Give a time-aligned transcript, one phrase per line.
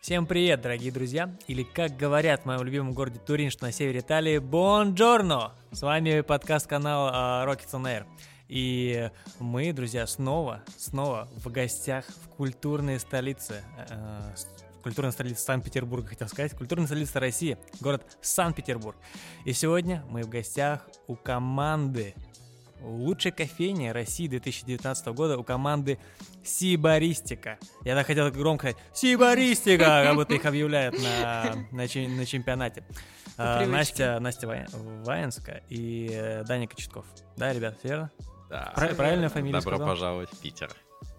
[0.00, 1.30] Всем привет, дорогие друзья!
[1.46, 5.52] Или, как говорят в моем любимом городе Турин, что на севере Италии, бонджорно!
[5.70, 8.06] С вами подкаст-канал uh, Rockets on Air.
[8.48, 14.34] И мы, друзья, снова, снова в гостях в культурной столице, э,
[14.82, 18.96] культурной столице Санкт-Петербурга, хотел сказать, культурной столице России, город Санкт-Петербург.
[19.44, 22.14] И сегодня мы в гостях у команды
[22.80, 25.98] лучшей кофейни России 2019 года у команды
[26.44, 27.58] Сибаристика.
[27.84, 32.84] Я так хотел громко сказать Сибаристика, как будто их объявляют на, на, на чемпионате.
[33.36, 34.66] А, Настя, Настя
[35.04, 37.06] Ваенская и э, Даня Кочетков.
[37.36, 38.10] Да, ребят, верно?
[38.50, 38.72] Да.
[38.74, 39.88] Правильная фамилия Добро сказал?
[39.88, 40.70] пожаловать в Питер.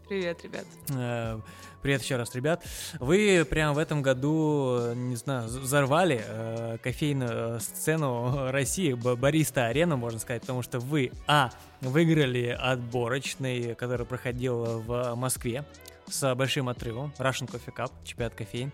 [0.10, 0.66] Привет, ребят.
[0.90, 1.40] Э,
[1.84, 2.66] привет еще раз, ребят.
[3.00, 9.98] Вы прямо в этом году, не знаю, взорвали э, кофейную э, сцену России, Бариста Арена,
[9.98, 15.64] можно сказать, потому что вы, а, выиграли отборочный, который проходил в Москве
[16.10, 18.72] с большим отрывом, Russian Coffee Cup, чемпионат кофеин.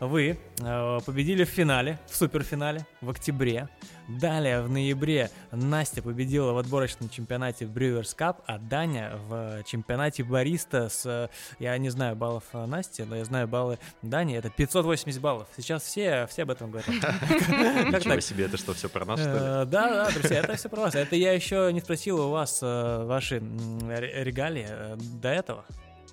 [0.00, 3.68] Вы э, победили в финале, в суперфинале в октябре.
[4.08, 10.88] Далее в ноябре Настя победила в отборочном чемпионате Brewers Cup, а Даня в чемпионате бариста
[10.88, 15.48] с, я не знаю баллов Насти, но я знаю баллы Дани, это 580 баллов.
[15.56, 16.88] Сейчас все, все об этом говорят.
[16.90, 19.38] Ничего себе, это что, все про нас, что ли?
[19.38, 20.94] Э, да, да, друзья, это все про вас.
[20.94, 25.64] Это я еще не спросил у вас э, ваши регалии э, до этого.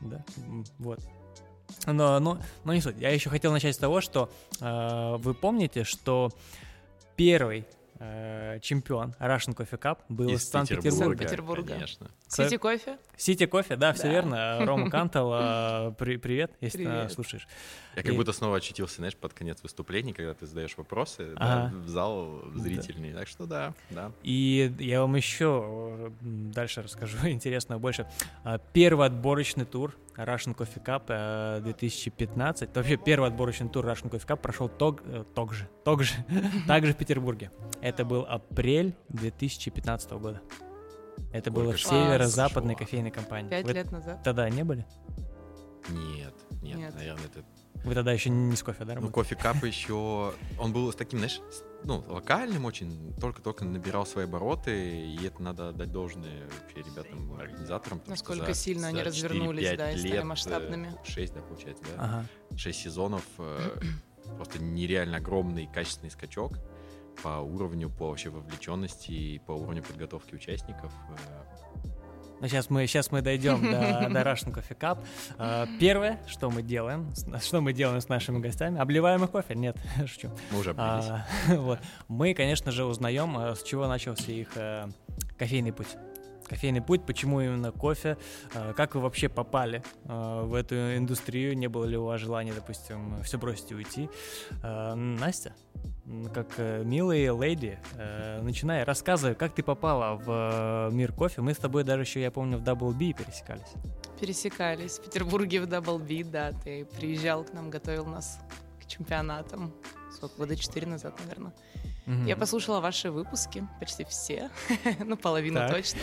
[0.01, 0.23] Да,
[0.79, 0.99] вот.
[1.85, 2.95] Но, но, но не суть.
[2.97, 4.29] Я еще хотел начать с того, что
[4.61, 6.31] э, вы помните, что
[7.15, 7.65] первый
[7.99, 11.05] э, чемпион Russian Coffee Cup был из Санкт-Петербурга.
[11.05, 11.73] Санкт-Петербурга.
[11.73, 12.11] Конечно.
[12.27, 12.97] Сити кофе?
[13.17, 14.09] Сити кофе, да, все да.
[14.09, 14.65] верно.
[14.65, 17.07] Рома Кантел, э, при, привет, если привет.
[17.07, 17.47] ты слушаешь.
[17.95, 18.15] Я как и...
[18.15, 21.71] будто снова очутился, знаешь, под конец выступления, когда ты задаешь вопросы ага.
[21.71, 23.13] да, в зал зрительный.
[23.13, 23.19] Да.
[23.19, 24.11] Так что да, да.
[24.21, 28.07] И я вам еще дальше расскажу интересно больше.
[28.43, 32.75] А, первый отборочный тур Russian Coffee Cup 2015.
[32.75, 36.13] Вообще первый отборочный тур Russian Coffee Cup прошел тог, э, тог же, тог же,
[36.67, 37.51] также в Петербурге.
[37.81, 40.41] Это был апрель 2015 года.
[41.31, 43.49] Это Сколько было в северо-западной кофейной компании.
[43.49, 44.21] Пять лет назад.
[44.23, 44.85] Тогда не были?
[45.89, 46.95] Нет, нет, нет.
[46.95, 47.43] наверное, это
[47.83, 50.33] вы тогда еще не с кофе, да, Ну, кофе кап еще...
[50.59, 51.39] Он был с таким, знаешь,
[51.83, 58.01] ну, локальным очень, только-только набирал свои обороты, и это надо дать должное вообще ребятам, организаторам.
[58.07, 60.95] Насколько сильно они развернулись, да, и стали масштабными.
[61.03, 62.03] 6, э, да, получается, да?
[62.03, 62.25] Ага.
[62.55, 63.79] 6 сезонов, э,
[64.35, 66.53] просто нереально огромный качественный скачок
[67.21, 70.91] по уровню, по вообще вовлеченности, по уровню подготовки участников.
[72.41, 74.99] Ну, сейчас мы, сейчас мы дойдем до, до Russian Coffee Cup.
[75.37, 79.55] А, первое, что мы делаем, что мы делаем с нашими гостями, обливаем их кофе?
[79.55, 80.29] Нет, шучу.
[80.51, 81.05] Мы уже обливались.
[81.07, 81.25] А,
[81.55, 81.79] вот.
[82.07, 84.89] Мы, конечно же, узнаем, а, с чего начался их а,
[85.37, 85.95] кофейный путь
[86.47, 88.17] кофейный путь, почему именно кофе,
[88.75, 93.37] как вы вообще попали в эту индустрию, не было ли у вас желания, допустим, все
[93.37, 94.09] бросить и уйти.
[94.61, 95.53] Настя,
[96.33, 101.41] как э, милые леди, э, начинай, рассказывай, как ты попала в э, мир кофе.
[101.41, 103.73] Мы с тобой даже еще, я помню, в Double B пересекались.
[104.19, 106.51] Пересекались в Петербурге в Double B, да.
[106.51, 108.39] Ты приезжал к нам, готовил нас
[108.81, 109.73] к чемпионатам.
[110.27, 111.53] Сколько, года четыре назад, наверное.
[112.07, 112.27] Угу.
[112.27, 114.49] Я послушала ваши выпуски, почти все,
[114.99, 115.71] ну, половину так.
[115.71, 116.01] точно.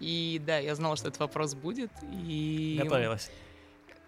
[0.00, 1.90] И да, я знала, что этот вопрос будет.
[2.02, 2.78] И...
[2.82, 3.30] Готовилась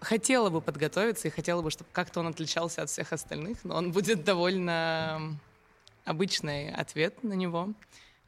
[0.00, 3.90] хотела бы подготовиться и хотела бы, чтобы как-то он отличался от всех остальных, но он
[3.90, 5.38] будет довольно
[6.04, 7.72] обычный ответ на него.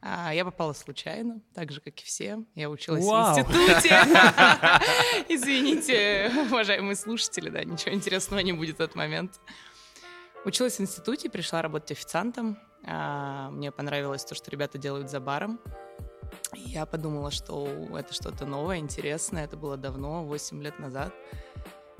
[0.02, 2.42] А я попала случайно, так же, как и все.
[2.54, 3.34] Я училась Вау.
[3.34, 3.88] в институте.
[5.28, 9.40] Извините, уважаемые слушатели, да, ничего интересного не будет в этот момент.
[10.46, 12.56] Училась в институте, пришла работать официантом.
[12.84, 15.58] А, мне понравилось то, что ребята делают за баром.
[16.54, 17.66] Я подумала, что
[17.98, 19.44] это что-то новое, интересное.
[19.44, 21.12] Это было давно, 8 лет назад.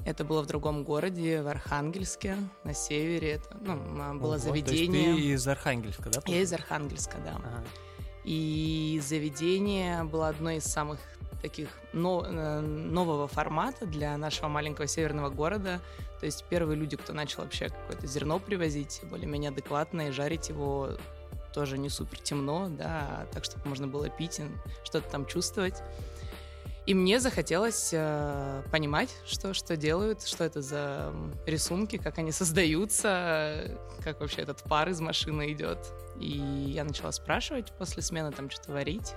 [0.05, 3.33] Это было в другом городе, в Архангельске, на севере.
[3.33, 5.03] Это, ну, было Ого, заведение.
[5.03, 6.23] То есть ты из Архангельска, да?
[6.27, 7.33] Я из Архангельска, да.
[7.35, 7.65] Ага.
[8.23, 11.01] И заведение было одно из самых
[11.43, 15.81] таких но, э, нового формата для нашего маленького северного города.
[16.21, 20.91] То есть первые люди, кто начал вообще какое-то зерно привозить, более-менее адекватно, и жарить его
[21.53, 24.45] тоже не супер темно, да, так, чтобы можно было пить и
[24.85, 25.83] что-то там чувствовать.
[26.87, 31.13] И мне захотелось э, понимать, что, что делают, что это за
[31.45, 35.79] рисунки, как они создаются, как вообще этот пар из машины идет.
[36.21, 39.15] И я начала спрашивать после смены там что-то варить.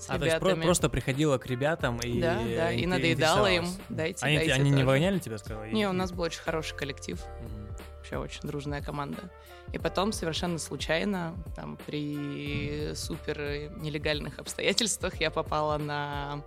[0.00, 0.40] С а, ребятами.
[0.40, 3.66] то есть просто приходила к ребятам и Да, да, и надоедала им.
[3.90, 5.64] Дайте, они дайте они не выгоняли тебя, сказала?
[5.64, 7.20] Не, у нас был очень хороший коллектив.
[7.20, 7.76] Угу.
[7.98, 9.30] Вообще очень дружная команда.
[9.74, 16.42] И потом совершенно случайно, там, при супер нелегальных обстоятельствах я попала на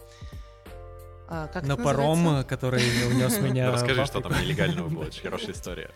[1.28, 2.50] А, как На паром, называется?
[2.50, 3.72] который унес меня.
[3.72, 5.92] Расскажи, что там нелегального было, же хорошая история.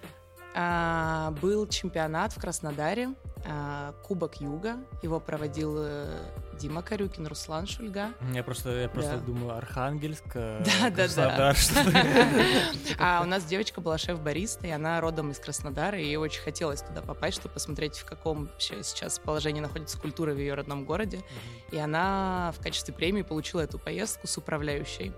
[0.59, 3.09] А, был чемпионат в Краснодаре,
[3.45, 4.77] а, Кубок Юга.
[5.03, 6.07] Его проводил э,
[6.59, 8.09] Дима Корюкин, Руслан Шульга.
[8.33, 9.23] Я просто, я просто Да.
[9.23, 11.53] думаю, Архангельск, э, Да, да, да.
[11.53, 11.55] Краснодар.
[12.99, 16.81] А у нас девочка была шеф-бариста, и она родом из Краснодара, и ей очень хотелось
[16.81, 21.21] туда попасть, чтобы посмотреть, в каком сейчас положении находится культура в ее родном городе.
[21.71, 25.13] И она в качестве премии получила эту поездку с управляющей.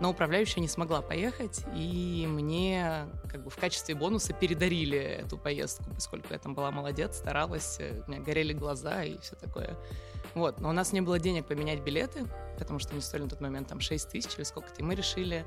[0.00, 5.90] Но управляющая не смогла поехать, и мне как бы в качестве бонуса передарили эту поездку,
[5.92, 9.76] поскольку я там была молодец, старалась, э, у меня горели глаза и все такое.
[10.34, 12.26] Вот, но у нас не было денег поменять билеты,
[12.58, 15.44] потому что они стоили на тот момент там 6 тысяч или сколько-то, и мы решили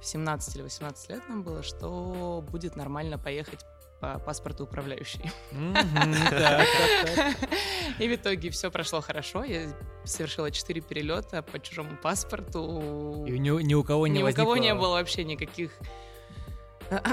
[0.00, 3.64] в 17 или 18 лет нам было, что будет нормально поехать
[4.00, 5.30] по паспорту управляющей.
[7.98, 9.44] И в итоге все прошло хорошо.
[9.44, 9.68] Я
[10.04, 13.24] совершила 4 перелета по чужому паспорту.
[13.26, 15.72] И ни, у кого не Ни у кого возникло- не было вообще никаких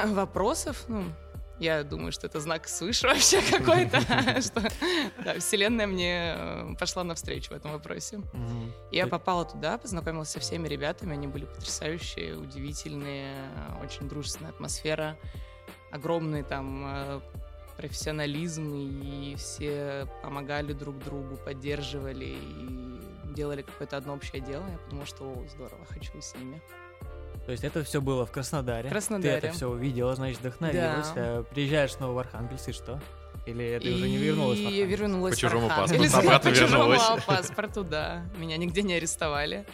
[0.06, 0.84] вопросов.
[0.88, 1.04] Ну,
[1.60, 4.02] я думаю, что это знак свыше вообще какой-то,
[4.42, 4.62] что
[5.24, 8.20] да, Вселенная мне э, пошла навстречу в этом вопросе.
[8.92, 13.36] И Я попала туда, познакомилась со всеми ребятами, они были потрясающие, удивительные,
[13.84, 15.18] очень дружественная атмосфера,
[15.95, 17.19] огромный там э,
[17.77, 24.65] профессионализм, и все помогали друг другу, поддерживали и делали какое-то одно общее дело.
[24.69, 26.62] Я подумала, что «О, здорово, хочу с ними.
[27.45, 28.89] То есть это все было в Краснодаре.
[28.89, 29.39] Краснодаре.
[29.39, 31.12] Ты это все увидела, значит, вдохновилась.
[31.13, 31.39] Да.
[31.39, 33.00] А Приезжаешь снова в Архангельск, и что?
[33.45, 38.25] Или ты уже не вернулась И вернулась По чужому паспорту обратно По чужому паспорту, да.
[38.38, 39.65] Меня нигде не арестовали.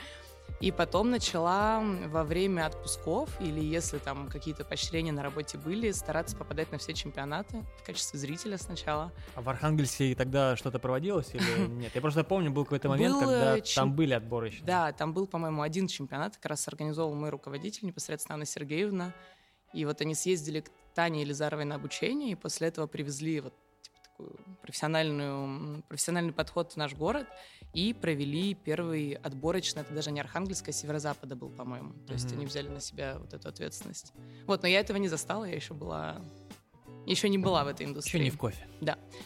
[0.61, 6.37] И потом начала во время отпусков или если там какие-то поощрения на работе были, стараться
[6.37, 9.11] попадать на все чемпионаты в качестве зрителя сначала.
[9.33, 11.91] А в Архангельске тогда что-то проводилось или нет?
[11.95, 14.63] Я просто помню, был какой-то момент, когда э, там были отборы еще.
[14.63, 19.15] Да, там был, по-моему, один чемпионат, как раз организовал мой руководитель, непосредственно Анна Сергеевна.
[19.73, 23.53] И вот они съездили к Тане Елизаровой на обучение, и после этого привезли вот
[24.21, 27.27] такую профессиональную, профессиональный подход в наш город
[27.73, 31.93] и провели первый отборочный, это даже не Архангельск, а Северо-Запада был, по-моему.
[32.07, 32.37] То есть Мгм.
[32.37, 34.13] они взяли на себя вот эту ответственность.
[34.45, 36.21] Вот, но я этого не застала, я еще была...
[37.07, 38.23] Еще не была в этой Еще индустрии.
[38.23, 38.67] не в кофе.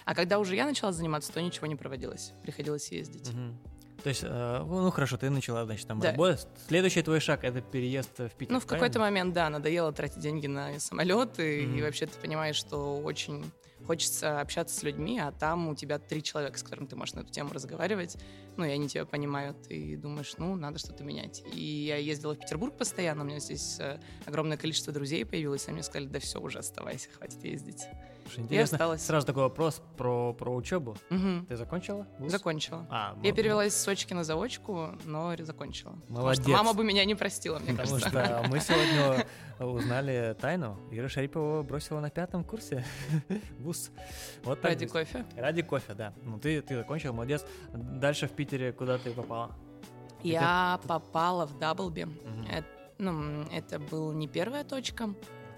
[0.05, 2.31] А когда уже я начала заниматься, то ничего не проводилось.
[2.41, 3.29] Приходилось ездить.
[3.33, 3.57] Мгм.
[4.01, 6.11] То есть, э, ну хорошо, ты начала, значит, там Да.
[6.11, 6.47] работать.
[6.67, 8.53] Следующий твой шаг это переезд в Питер.
[8.53, 9.19] Ну, в какой-то правильно?
[9.19, 11.77] момент, да, надоело тратить деньги на самолеты, Мгм.
[11.77, 13.43] и вообще ты понимаешь, что очень
[13.85, 17.21] хочется общаться с людьми, а там у тебя три человека, с которыми ты можешь на
[17.21, 18.17] эту тему разговаривать,
[18.57, 21.43] ну, и они тебя понимают, и думаешь, ну, надо что-то менять.
[21.53, 25.75] И я ездила в Петербург постоянно, у меня здесь э, огромное количество друзей появилось, они
[25.75, 27.83] мне сказали, да все, уже оставайся, хватит ездить.
[28.25, 28.75] Слушай, интересно.
[28.75, 29.01] осталась.
[29.05, 30.97] Сразу такой вопрос про, про учебу.
[31.09, 31.45] Мгм.
[31.47, 32.07] Ты закончила?
[32.19, 32.31] вуз?
[32.31, 32.85] Закончила.
[32.89, 35.93] А, Я перевелась с сочки на заочку, но закончила.
[36.07, 36.43] Потому Молодец.
[36.43, 38.09] что мама бы меня не простила, мне Потому кажется.
[38.09, 39.25] что мы сегодня
[39.59, 40.77] узнали тайну.
[40.91, 42.83] Ира Шарипова бросила на пятом курсе
[43.59, 43.91] вуз.
[44.43, 44.99] Вот так Ради быстро.
[44.99, 45.25] кофе.
[45.37, 46.13] Ради кофе, да.
[46.23, 47.45] Ну ты, ты закончил, молодец.
[47.73, 49.55] Дальше в Питере куда ты попала?
[50.23, 52.05] Я попала в Даблби.
[52.05, 52.47] Мгм.
[52.51, 52.67] Это,
[52.97, 55.13] ну, это была не первая точка,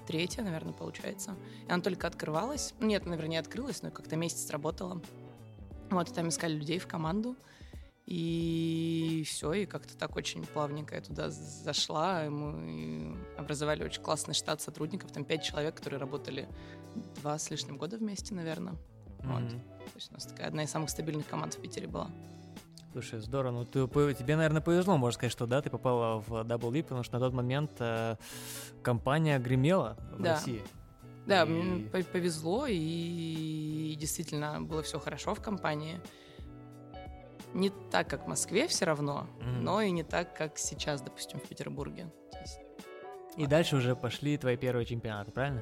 [0.08, 1.36] третья, наверное, получается.
[1.68, 2.74] И она только открывалась.
[2.80, 5.02] Ну, Нет, наверное, не открылась, но как-то месяц работала.
[5.90, 7.36] Вот, и там искали людей в команду.
[8.06, 12.26] И все, и как-то так очень плавненько я туда зашла.
[12.26, 15.12] И мы образовали очень классный штат сотрудников.
[15.12, 16.48] Там пять человек, которые работали
[17.22, 18.76] два с лишним года вместе, наверное.
[19.20, 19.42] Вот.
[19.42, 19.60] Мгм.
[19.60, 22.10] То есть у нас такая одна из самых стабильных команд в Питере была.
[22.98, 23.52] Слушай, здорово.
[23.52, 27.04] Ну, ты, тебе, наверное, повезло, можно сказать, что да, ты попала в Double Leap, потому
[27.04, 28.16] что на тот момент э,
[28.82, 30.34] компания гремела в Да.
[30.34, 30.64] России.
[31.28, 36.02] Да, И- мне по- повезло, и действительно было все хорошо в компании.
[37.54, 39.64] Не так, как в Москве все равно, Мгм.
[39.64, 42.12] но и не так, как сейчас, допустим, в Петербурге.
[42.42, 42.60] Есть-
[43.38, 45.62] И дальше уже пошли твои первые чемпионаты, правильно?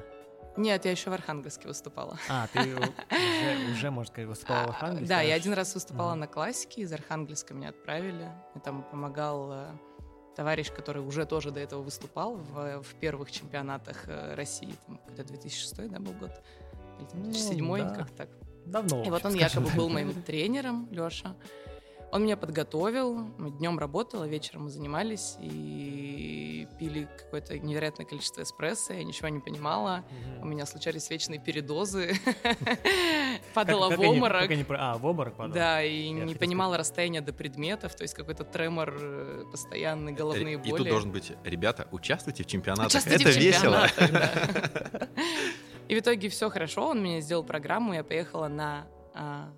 [0.56, 2.18] Нет, я еще в Архангельске выступала.
[2.28, 2.92] А, ты уже,
[3.72, 5.08] уже, можно сказать, выступала в А, Архангельске?
[5.08, 8.30] Да, я один раз выступала на классике, из Архангельска меня отправили.
[8.54, 9.66] Мне там помогал э,
[10.34, 14.74] товарищ, который уже тоже до этого выступал в, в первых чемпионатах э, России.
[14.86, 16.30] Там, когда 2006 да, был год?
[16.98, 17.94] Или там Ну, 2007, да.
[17.94, 18.28] как так.
[18.66, 19.04] Давно.
[19.04, 21.36] И вот он якобы был моим тренером, Леша.
[22.12, 28.94] Он меня подготовил, мы днем работала, вечером мы занимались и пили какое-то невероятное количество эспрессо,
[28.94, 30.04] я ничего не понимала.
[30.10, 30.42] Мгм.
[30.42, 32.14] У меня случались вечные передозы,
[33.54, 34.50] падала в обморок.
[34.70, 35.54] А, в обморок падала?
[35.54, 40.56] Да, и не понимала расстояние до предметов, то есть какой-то тремор, э, постоянный, головные И
[40.56, 40.78] боли.
[40.78, 43.88] тут должен быть, ребята, участвуйте в чемпионатах, это весело.
[45.88, 49.52] И в итоге все хорошо, он мне сделал программу, я поехала на а,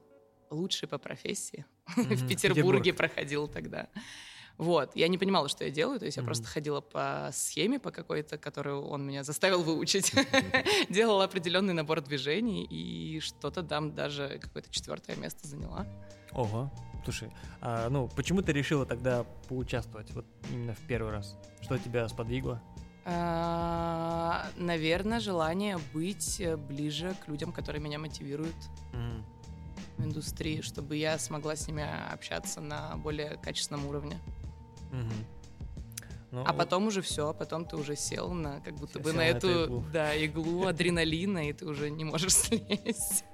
[0.51, 1.65] лучший по профессии.
[1.97, 2.97] В Петербурге Петербург.
[2.97, 3.89] проходил тогда.
[4.59, 7.93] Вот, я не понимала, что я делаю, то есть я просто ходила по схеме по
[7.93, 10.13] какой-то, которую он меня заставил выучить,
[10.89, 15.87] делала определенный набор движений и что-то там даже какое-то четвертое место заняла.
[16.33, 16.73] Ого,
[17.05, 17.31] слушай,
[17.61, 21.39] а, ну почему ты решила тогда поучаствовать вот именно в первый раз?
[21.63, 22.61] Что тебя сподвигло?
[23.05, 28.57] А, наверное, желание быть э, ближе к людям, которые меня мотивируют.
[28.93, 29.23] Mm
[29.99, 34.19] в индустрии, чтобы я смогла с ними общаться на более качественном уровне.
[36.31, 39.49] Ну, а потом уже все, потом ты уже сел на как будто бы на эту,
[39.49, 39.85] эту иглу.
[39.93, 43.25] да иглу адреналина, и ты уже не можешь слезть.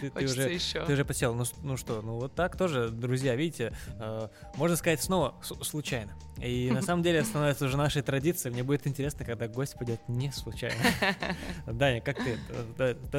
[0.00, 0.84] Ты, ты уже, еще.
[0.84, 1.34] Ты уже посел.
[1.34, 6.12] Ну, ну что, ну вот так тоже, друзья, видите, э, можно сказать снова случайно.
[6.40, 8.52] И на самом деле становится уже нашей традицией.
[8.52, 10.76] Мне будет интересно, когда гость пойдет не случайно.
[11.66, 12.38] Даня, как ты?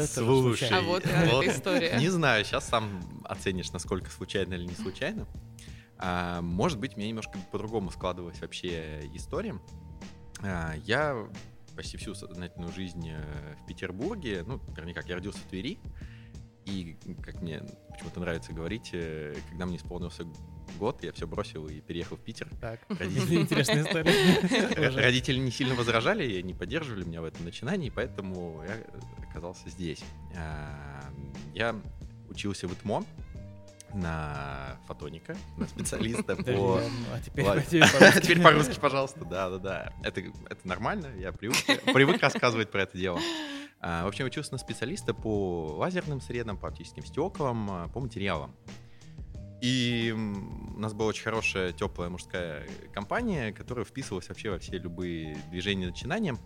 [0.07, 1.97] Слушай, а вот история.
[1.99, 5.27] Не знаю, сейчас сам оценишь, насколько случайно или не случайно.
[5.99, 9.59] А, может быть, у меня немножко по-другому складывалась вообще история.
[10.41, 11.27] А, я
[11.75, 15.79] почти всю сознательную жизнь э, в Петербурге, ну, вернее, как я родился в Твери,
[16.65, 20.25] и, как мне почему-то нравится говорить, э, когда мне исполнился
[20.77, 22.49] год, я все бросил и переехал в Питер.
[22.59, 23.35] Так, Родители...
[23.41, 24.89] интересная история.
[25.01, 28.75] Родители не сильно возражали, не поддерживали меня в этом начинании, поэтому я
[29.29, 30.03] оказался здесь.
[30.35, 31.09] А,
[31.53, 31.75] я
[32.29, 33.05] учился в ИТМО,
[33.93, 36.79] на фотоника, на специалиста по...
[36.79, 37.19] А
[38.21, 39.93] теперь по-русски, пожалуйста, да-да-да.
[40.03, 40.23] Это
[40.63, 43.19] нормально, я привык рассказывать про это дело.
[43.81, 48.53] А, в общем, учился на специалиста по лазерным средам, по оптическим стеклам, а, по материалам.
[49.61, 55.37] И у нас была очень хорошая, теплая мужская компания, которая вписывалась вообще во все любые
[55.49, 56.37] движения и начинания.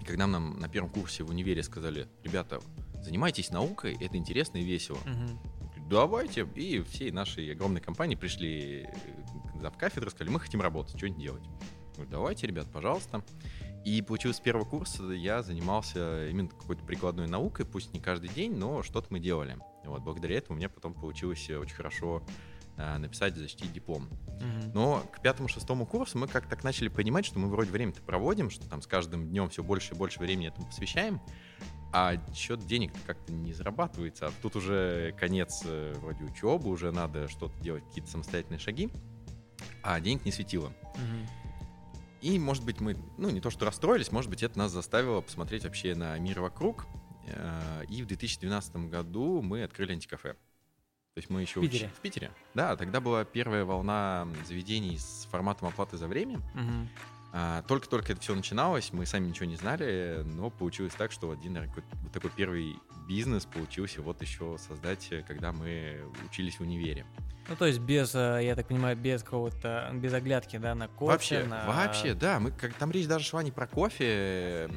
[0.00, 2.60] И когда нам на первом курсе в универе сказали, ребята,
[3.02, 4.98] занимайтесь наукой, это интересно и весело.
[4.98, 5.61] Угу
[5.92, 6.48] давайте.
[6.56, 8.88] И всей нашей огромной компании пришли
[9.54, 11.44] в кафедру, сказали, мы хотим работать, что-нибудь делать.
[11.94, 13.22] Говорю, давайте, ребят, пожалуйста.
[13.84, 18.54] И получилось с первого курса я занимался именно какой-то прикладной наукой, пусть не каждый день,
[18.54, 19.58] но что-то мы делали.
[19.84, 22.22] Вот, благодаря этому у меня потом получилось очень хорошо
[22.76, 24.08] э, написать защитить диплом.
[24.28, 24.70] Mm-hmm.
[24.72, 28.68] Но к пятому-шестому курсу мы как-то так начали понимать, что мы вроде время-то проводим, что
[28.68, 31.20] там с каждым днем все больше и больше времени этому посвящаем,
[31.92, 34.26] а счет денег как-то не зарабатывается.
[34.28, 38.90] А тут уже конец э, вроде учебы, уже надо что-то делать, какие-то самостоятельные шаги,
[39.82, 40.68] а денег не светило.
[40.94, 41.42] Угу.
[42.22, 45.64] И, может быть, мы, ну, не то что расстроились, может быть, это нас заставило посмотреть
[45.64, 46.86] вообще на мир вокруг.
[47.26, 50.34] Э, и в 2012 году мы открыли антикафе.
[51.14, 51.90] То есть мы еще в Питере.
[51.94, 52.30] В Питере.
[52.54, 56.38] Да, тогда была первая волна заведений с форматом оплаты за время.
[56.54, 56.88] Угу.
[57.34, 61.58] А, только-только это все начиналось, мы сами ничего не знали, но получилось так, что один
[62.02, 62.76] вот такой первый
[63.08, 67.06] бизнес получился вот еще создать, когда мы учились в универе.
[67.48, 71.12] Ну, то есть без, э, я так понимаю, без какого-то, без оглядки, да, на кофе?
[71.12, 71.66] Вообще, на...
[71.66, 74.70] вообще, да, мы, как, там речь даже шла не про кофе,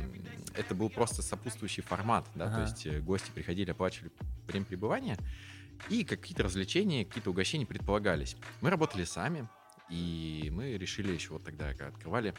[0.55, 2.55] это был просто сопутствующий формат, да, ага.
[2.55, 4.11] то есть э, гости приходили, оплачивали
[4.47, 5.17] время пребывания,
[5.89, 8.35] и какие-то развлечения, какие-то угощения предполагались.
[8.61, 9.47] Мы работали сами,
[9.87, 12.35] и мы решили еще вот тогда, когда открывали,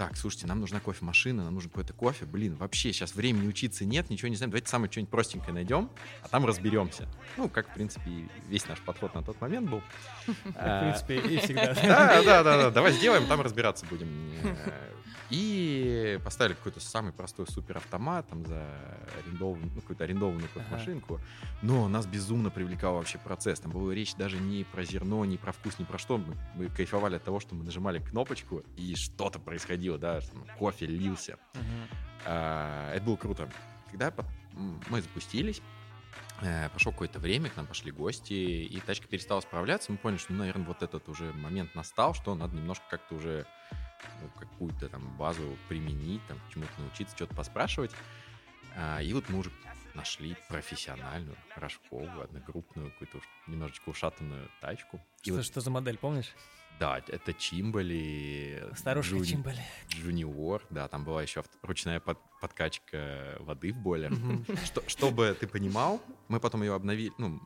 [0.00, 2.24] так, слушайте, нам нужна кофемашина, нам нужен какой-то кофе.
[2.24, 4.50] Блин, вообще сейчас времени учиться нет, ничего не знаем.
[4.50, 5.90] Давайте самое что-нибудь простенькое найдем,
[6.22, 7.06] а там разберемся.
[7.36, 8.10] Ну, как, в принципе,
[8.48, 9.82] весь наш подход на тот момент был.
[10.26, 11.74] В принципе, и всегда.
[11.82, 14.08] Да, да, да, давай сделаем, там разбираться будем.
[15.30, 18.66] И поставили какой-то самый простой суперавтомат там за
[19.22, 21.20] арендованную, ну, какую-то арендованную кофемашинку.
[21.62, 23.60] Но нас безумно привлекал вообще процесс.
[23.60, 26.18] Там была речь даже не про зерно, не про вкус, не про что.
[26.18, 30.86] Мы, мы кайфовали от того, что мы нажимали кнопочку, и что-то происходило, да, что кофе
[30.86, 31.38] лился.
[31.54, 31.64] Ага.
[32.26, 33.50] А, это было круто.
[33.90, 34.12] Когда
[34.52, 35.62] мы запустились,
[36.42, 40.32] э, прошло какое-то время, к нам пошли гости, и тачка перестала справляться, мы поняли, что,
[40.32, 43.46] ну, наверное, вот этот уже момент настал, что надо немножко как-то уже
[44.20, 47.92] ну, какую-то там базу применить, там, чему-то научиться, что-то поспрашивать.
[48.76, 49.50] А, и вот мы уже
[49.94, 55.00] нашли профессиональную, рожковую, одногруппную, какую-то немножечко ушатанную тачку.
[55.22, 56.32] Что, вот, что за модель, помнишь?
[56.80, 58.64] Да, это Чимбали.
[58.74, 59.26] Старушка Джуни...
[59.26, 59.60] Чимбали.
[59.90, 64.10] Джуниор, да, там была еще ручная под, подкачка воды в бойлер.
[64.64, 67.38] Что, чтобы ты понимал, мы потом ее обновили, ну,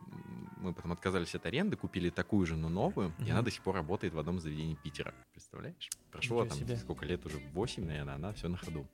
[0.58, 3.74] мы потом отказались от аренды, купили такую же, но новую, и она до сих пор
[3.74, 5.12] работает в одном заведении Питера.
[5.32, 5.90] Представляешь?
[6.12, 6.76] Прошло там себе.
[6.76, 8.86] сколько лет, уже 8, наверное, она все на ходу.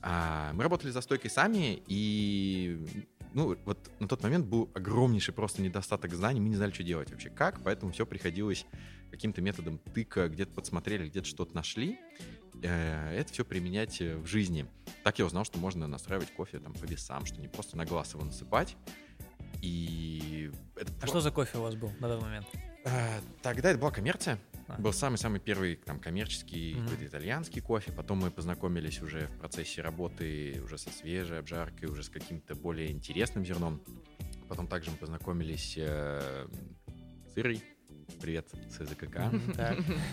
[0.00, 2.80] А, мы работали за стойкой сами, и
[3.34, 7.10] ну, вот на тот момент был огромнейший просто недостаток знаний, мы не знали, что делать
[7.10, 8.64] вообще, как, поэтому все приходилось
[9.10, 11.98] каким-то методом тыка, где-то подсмотрели, где-то что-то нашли,
[12.62, 14.66] э, это все применять в жизни.
[15.04, 18.14] Так я узнал, что можно настраивать кофе там по весам, что не просто на глаз
[18.14, 18.76] его насыпать,
[19.62, 20.92] и это...
[21.00, 22.46] А что за кофе у вас был на тот момент?
[22.84, 24.38] А, тогда это была коммерция.
[24.68, 24.82] Ясно.
[24.82, 26.82] Был самый-самый первый там коммерческий mm-hmm.
[26.84, 27.92] какой-то итальянский кофе.
[27.92, 32.90] Потом мы познакомились уже в процессе работы уже со свежей обжаркой, уже с каким-то более
[32.90, 33.82] интересным зерном.
[34.48, 36.46] Потом также мы познакомились э,
[37.32, 37.62] с Ирой.
[38.20, 39.30] Привет, с языка.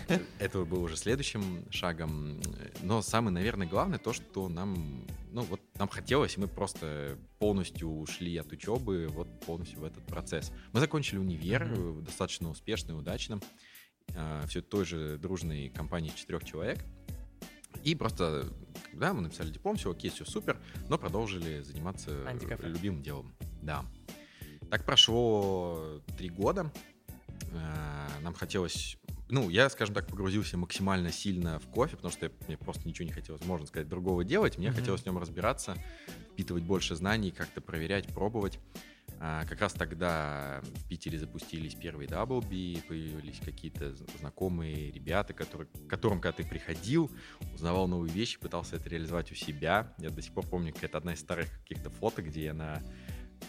[0.38, 2.40] Это был уже следующим шагом.
[2.82, 7.88] Но самое, наверное, главное то, что нам, ну вот нам хотелось, и мы просто полностью
[7.88, 10.52] ушли от учебы вот полностью в этот процесс.
[10.72, 12.02] Мы закончили универ mm-hmm.
[12.02, 13.40] достаточно успешно и удачно.
[14.14, 16.84] Э, все той же дружной компании четырех человек.
[17.82, 18.46] И просто,
[18.92, 22.10] да, мы написали диплом, все окей, все супер, но продолжили заниматься
[22.62, 23.34] любимым делом.
[23.62, 23.84] Да.
[24.70, 26.72] Так прошло три года.
[27.52, 28.96] Э, нам хотелось
[29.28, 33.12] ну, я, скажем так, погрузился максимально сильно в кофе, потому что мне просто ничего не
[33.12, 34.56] хотелось, можно сказать, другого делать.
[34.56, 34.72] Мне mm-hmm.
[34.72, 35.76] хотелось в нем разбираться,
[36.32, 38.60] впитывать больше знаний, как-то проверять, пробовать.
[39.18, 45.88] А, как раз тогда в Питере запустились первые Даблби, появились какие-то знакомые ребята, которые, к
[45.88, 47.10] которым, когда ты приходил,
[47.54, 49.94] узнавал новые вещи, пытался это реализовать у себя.
[49.98, 52.82] Я до сих пор помню, это одна из старых каких-то фото, где я на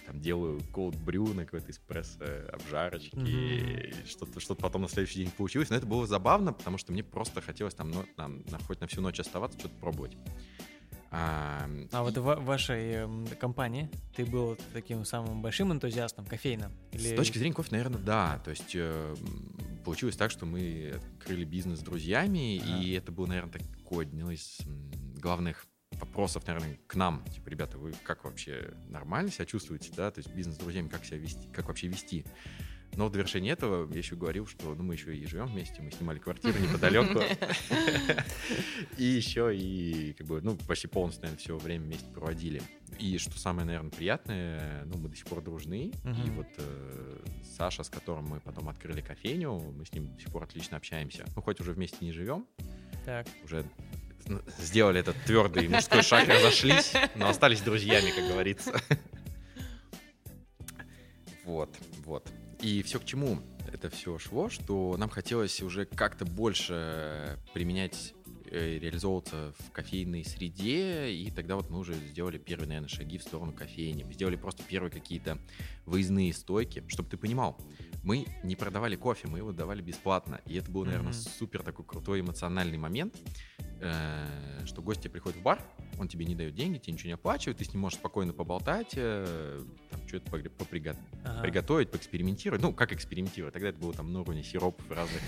[0.06, 4.08] там делаю cold brew на какой-то эспрессо обжарочке, mm-hmm.
[4.08, 5.70] что-то, что-то потом на следующий день получилось.
[5.70, 8.88] Но это было забавно, потому что мне просто хотелось там, ну, там на, хоть на
[8.88, 10.17] всю ночь оставаться, что-то пробовать.
[11.10, 12.03] А, а и...
[12.03, 16.72] вот в вашей эм, компании ты был таким самым большим энтузиастом кофейным?
[16.91, 17.13] Или...
[17.13, 18.41] С точки зрения кофе, наверное, да.
[18.44, 19.15] То есть э,
[19.86, 22.82] получилось так, что мы открыли бизнес с друзьями, а.
[22.82, 24.60] и это было, наверное, такое одно из
[25.15, 25.65] главных
[26.00, 27.24] вопросов, наверное, к нам.
[27.34, 30.12] Типа, ребята, вы как вообще нормально себя чувствуете, да?
[30.12, 32.25] То есть бизнес с друзьями, как себя вести, как вообще вести?
[32.96, 35.92] Но в довершение этого я еще говорил, что ну, мы еще и живем вместе, мы
[35.92, 37.22] снимали квартиру неподалеку.
[38.98, 42.62] И еще и как бы, ну, почти полностью, наверное, все время вместе проводили.
[42.98, 45.92] И что самое, наверное, приятное, ну, мы до сих пор дружны.
[46.25, 47.20] И вот э,
[47.56, 51.25] Саша, с которым мы потом открыли кофейню, мы с ним до сих пор отлично общаемся.
[51.36, 52.48] Мы хоть уже вместе не живем,
[53.44, 53.63] уже
[54.60, 58.74] сделали этот твердый мужской шаг, разошлись, но остались друзьями, как говорится.
[61.44, 61.70] Вот,
[62.05, 62.27] вот.
[62.61, 63.40] И все к чему
[63.72, 68.13] это все шло, что нам хотелось уже как-то больше применять
[68.50, 73.24] э, реализовываться в кофейной среде, и тогда вот мы уже сделали первые, наверное, шаги в
[73.24, 74.03] сторону кофейни.
[74.03, 75.37] Мы сделали просто первые какие-то
[75.85, 77.57] выездные стойки, чтобы ты понимал,
[78.03, 81.37] мы не продавали кофе, мы его давали бесплатно, и это был, наверное, mm-hmm.
[81.37, 83.16] супер такой крутой эмоциональный момент,
[84.66, 85.59] что гости приходят в бар,
[85.98, 88.94] он тебе не дает деньги, тебе ничего не оплачивает, ты с ним можешь спокойно поболтать,
[88.96, 89.59] э,
[89.90, 90.96] там что-то поприго...
[91.24, 91.42] ага.
[91.42, 92.61] приготовить, поэкспериментировать.
[92.61, 93.53] Ну, как экспериментировать?
[93.53, 95.22] Тогда это было там на уровне сиропов разных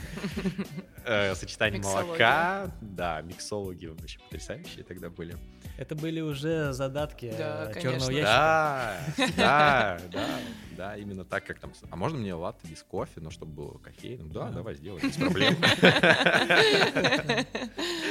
[1.05, 2.71] э, сочетаний молока.
[2.81, 5.37] Да, миксологи вообще потрясающие тогда были.
[5.77, 8.25] Это были уже задатки да, черного ящика.
[8.27, 8.99] Да,
[9.37, 10.39] да, да,
[10.75, 11.71] да, именно так, как там.
[11.89, 14.31] А можно мне латте без кофе, но чтобы было кофейным?
[14.31, 15.55] Да, давай сделаем, без проблем.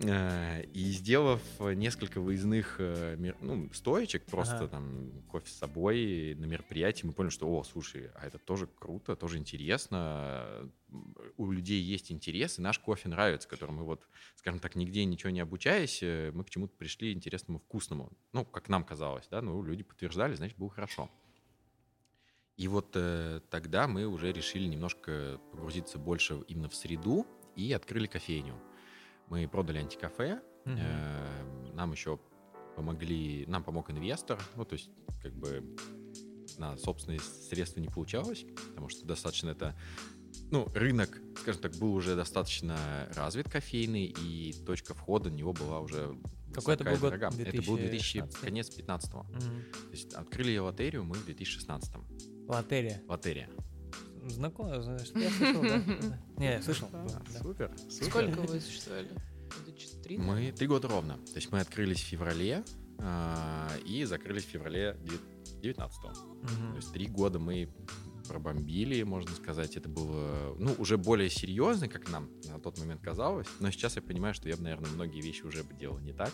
[0.00, 4.68] Э, и сделав несколько выездных э, ну, стоечек, просто ага.
[4.68, 9.16] там кофе с собой на мероприятии, мы поняли, что, о, слушай, а это тоже круто,
[9.16, 10.70] тоже интересно.
[11.38, 15.30] У людей есть интерес, и наш кофе нравится, которым мы вот, скажем так, нигде ничего
[15.30, 18.12] не обучаясь, э, мы к чему-то пришли интересному, вкусному.
[18.32, 21.10] Ну, как нам казалось, да, ну, люди подтверждали, значит, было хорошо.
[22.58, 28.06] И вот э, тогда мы уже решили немножко погрузиться больше именно в среду и открыли
[28.06, 28.60] кофейню.
[29.28, 32.18] Мы продали антикафе, э, нам еще
[32.76, 34.90] помогли, нам помог инвестор, ну, то есть,
[35.22, 35.64] как бы
[36.58, 39.74] на собственные средства не получалось, потому что достаточно это,
[40.50, 45.80] ну, рынок, скажем так, был уже достаточно развит кофейный, и точка входа на него была
[45.80, 46.16] уже
[46.56, 47.12] какой это был год?
[47.12, 49.20] Это был 2000, конец 15-го.
[49.20, 49.28] Угу.
[49.30, 52.46] То есть открыли лотерию мы в 2016-м.
[52.48, 53.02] Лотерия?
[53.06, 53.50] Лотерия.
[54.28, 55.82] Знакомо, знаешь, я слышал, да?
[56.36, 56.88] Не, я слышал.
[57.42, 59.08] Супер, Сколько вы существовали?
[60.18, 61.14] Мы три года ровно.
[61.18, 62.64] То есть мы открылись в феврале
[62.98, 64.96] а, и закрылись в феврале
[65.62, 66.08] 19-го.
[66.70, 67.72] То есть три года мы
[68.28, 69.76] пробомбили, можно сказать.
[69.76, 73.46] Это было, ну, уже более серьезно, как нам на тот момент казалось.
[73.60, 76.32] Но сейчас я понимаю, что я бы, наверное, многие вещи уже бы делал не так.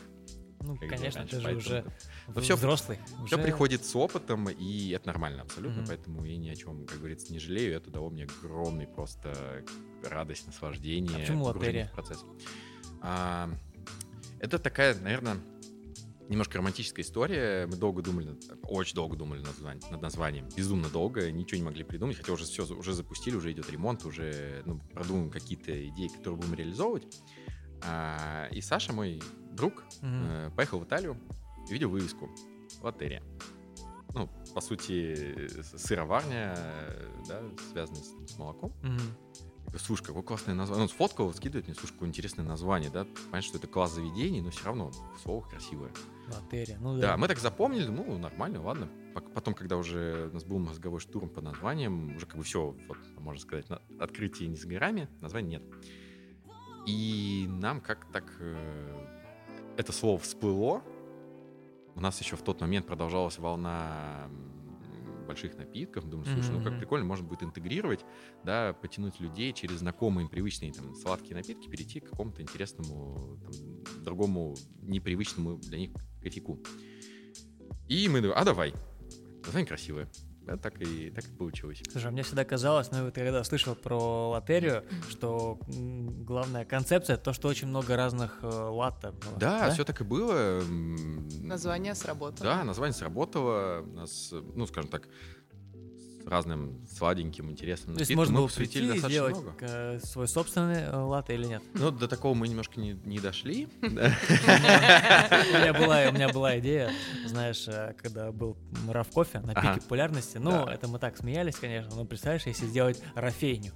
[0.63, 1.85] Ну, конечно, ты же уже
[2.29, 2.99] Но все, взрослый.
[3.27, 3.39] Все уже...
[3.39, 5.89] приходит с опытом, и это нормально абсолютно, mm-hmm.
[5.89, 7.77] поэтому я ни о чем, как говорится, не жалею.
[7.77, 9.65] Это дало мне огромный просто
[10.05, 11.17] радость, наслаждение.
[11.17, 11.91] А почему лотерия?
[11.95, 12.25] процесс.
[13.01, 13.51] А,
[14.41, 15.39] это такая, наверное,
[16.29, 17.67] немножко романтическая история.
[17.67, 20.49] Мы долго думали, очень долго думали над названием, над названием.
[20.57, 24.63] Безумно долго, ничего не могли придумать, хотя уже все уже запустили, уже идет ремонт, уже
[24.65, 27.05] ну, продумываем какие-то идеи, которые будем реализовывать.
[27.85, 29.21] А, и Саша, мой
[29.53, 30.55] друг, mm-hmm.
[30.55, 31.17] поехал в Италию
[31.69, 32.29] и видел вывеску
[32.83, 33.23] «Лотерия».
[34.15, 36.55] Ну, по сути, сыроварня,
[37.27, 38.73] да, связанная с, с молоком.
[38.83, 39.79] Mm-hmm.
[39.79, 40.83] слушай, какое классное название.
[40.83, 43.07] Он сфоткал, скидывает мне, слушай, какое интересное название, да?
[43.31, 45.91] Понятно, что это класс заведений, но все равно слово красивое.
[46.29, 47.09] Лотерия, ну да.
[47.09, 48.89] Да, мы так запомнили, ну, нормально, ладно.
[49.35, 52.99] Потом, когда уже у нас был мозговой штурм по названиям, уже как бы все, вот,
[53.19, 55.63] можно сказать, на открытие не с горами, названия нет.
[56.87, 59.22] И нам как так э,
[59.77, 60.83] это слово всплыло.
[61.95, 64.29] У нас еще в тот момент продолжалась волна
[65.27, 66.09] больших напитков.
[66.09, 66.59] Думаю, слушай, mm-hmm.
[66.59, 68.05] ну как прикольно, можно будет интегрировать,
[68.45, 74.55] да, потянуть людей через знакомые, привычные там сладкие напитки, перейти к какому-то интересному, там, другому,
[74.83, 75.91] непривычному для них
[76.23, 76.61] кофейку.
[77.89, 78.75] И мы, а давай,
[79.45, 80.09] название красивое.
[80.47, 81.83] Да, так и, так и получилось.
[81.91, 87.33] Слушай, а мне всегда казалось, ну, вот когда слышал про лотерию, что главная концепция то,
[87.33, 88.47] что очень много разных э,
[89.13, 89.39] было.
[89.39, 90.63] Да, да, все так и было.
[91.41, 92.45] Название сработало.
[92.45, 93.83] Да, название сработало.
[93.83, 95.09] У нас, ну, скажем так,
[96.33, 99.55] разным сладеньким, интересным То есть можно было прийти и сделать много.
[99.61, 101.63] Э, свой собственный э, латте или нет?
[101.75, 103.69] Ну, до такого мы немножко не, не дошли.
[103.83, 103.87] У
[106.15, 106.91] меня была идея,
[107.27, 108.57] знаешь, э, когда был
[108.89, 113.03] Раф кофе на пике популярности, ну, это мы так смеялись, конечно, но представляешь, если сделать
[113.15, 113.73] рафейню,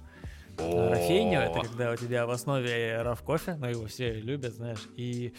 [0.57, 5.35] Рафейню— это когда у тебя в основе раф кофе, но его все любят, знаешь, и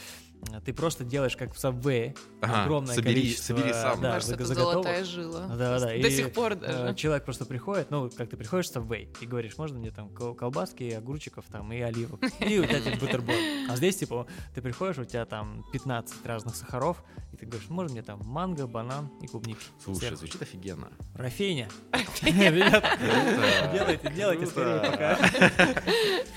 [0.64, 3.56] ты просто делаешь как в Subway, ага, огромное собери, количество...
[3.56, 4.00] Собери сам.
[4.00, 5.46] Да, Кажется, это золотая жила.
[5.48, 5.86] Да, да.
[5.86, 6.94] До и, сих пор даже.
[6.94, 10.90] Человек просто приходит, ну, как ты приходишь в Subway и говоришь, можно мне там колбаски,
[10.90, 13.38] огурчиков там и оливок, и у тебя типа бутерброд.
[13.68, 17.92] А здесь, типа, ты приходишь, у тебя там 15 разных сахаров, и ты говоришь, можно
[17.92, 19.60] мне там манго, банан и клубники.
[19.82, 20.90] Слушай, звучит офигенно.
[21.14, 21.68] Рафейня.
[22.22, 25.18] Делайте, делайте скорее пока.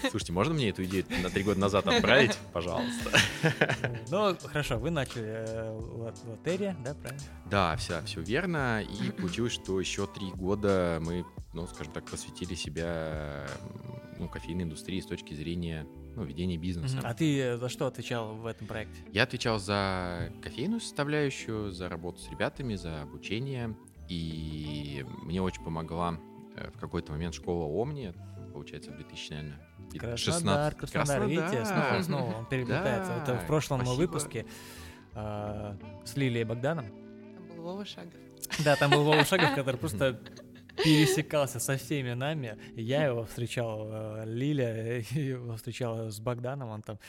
[0.09, 3.11] Слушайте, можно мне эту идею на три года назад отправить, пожалуйста?
[4.09, 5.79] Ну, хорошо, вы начали э,
[6.25, 7.23] лотерия, да, правильно?
[7.49, 8.81] Да, все, все верно.
[8.81, 13.47] И получилось, что еще три года мы, ну, скажем так, посвятили себя
[14.19, 16.99] ну, кофейной индустрии с точки зрения ну, ведения бизнеса.
[17.03, 19.03] А ты за что отвечал в этом проекте?
[19.11, 23.75] Я отвечал за кофейную составляющую, за работу с ребятами, за обучение.
[24.09, 26.19] И мне очень помогла
[26.55, 28.13] э, в какой-то момент школа Омни,
[28.51, 29.67] получается, в 2000, наверное,
[29.99, 33.11] Краснодар, Краснодар, Краснодар, видите, снова, снова он переплетается.
[33.15, 33.99] Да, Это в прошлом спасибо.
[33.99, 34.45] выпуске
[35.15, 35.75] э,
[36.05, 36.85] с Лилией Богданом.
[36.87, 38.13] Там был Вова Шагов.
[38.63, 40.19] Да, там был Вова Шагов, который просто
[40.83, 42.57] пересекался со всеми нами.
[42.75, 46.99] Я его встречал, э, Лиля его встречала с Богданом, он там.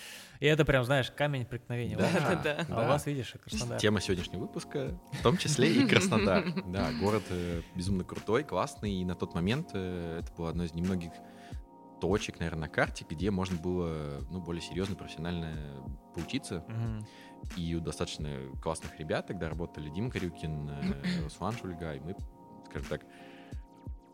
[0.41, 1.97] И это прям, знаешь, камень преткновения.
[1.97, 2.67] Да, да, да.
[2.69, 3.79] А у вас, видишь, Краснодар.
[3.79, 6.45] Тема сегодняшнего выпуска, в том числе и Краснодар.
[6.73, 10.75] Да, город э, безумно крутой, классный, и на тот момент э, это было одно из
[10.75, 11.13] немногих
[12.03, 15.85] точек, наверное, на карте, где можно было ну, более серьезно, профессионально
[16.17, 16.65] поучиться.
[16.69, 17.07] Mm-hmm.
[17.59, 18.29] И у достаточно
[18.61, 22.17] классных ребят тогда работали Дима Карюкин, э, Руслан Шульга, и мы,
[22.67, 23.07] скажем так,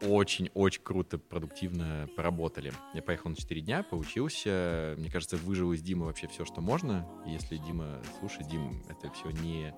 [0.03, 2.74] очень-очень круто, продуктивно поработали.
[2.92, 4.94] Я поехал на 4 дня, поучился.
[4.98, 7.09] Мне кажется, выжил из Димы вообще все, что можно.
[7.24, 9.74] Если Дима, слушай, Дим, это все не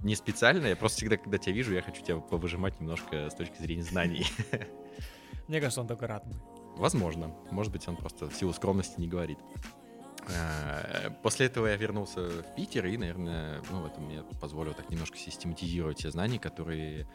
[0.00, 3.56] не специально, я просто всегда, когда тебя вижу, я хочу тебя повыжимать немножко с точки
[3.60, 4.26] зрения знаний.
[5.48, 6.24] Мне кажется, он только рад.
[6.78, 7.34] Возможно.
[7.50, 9.38] Может быть, он просто в силу скромности не говорит.
[10.28, 15.16] Э, после этого я вернулся в Питер, и, наверное, ну, это мне позволило так немножко
[15.16, 17.08] систематизировать те знания, которые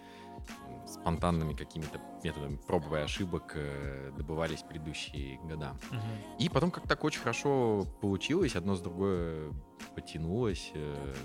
[0.88, 5.76] спонтанными какими-то методами проб и ошибок э, добывались в предыдущие года.
[5.92, 6.40] Угу.
[6.40, 9.52] И потом как так очень хорошо получилось, одно с другое
[9.96, 10.72] потянулось.
[10.74, 11.16] Э,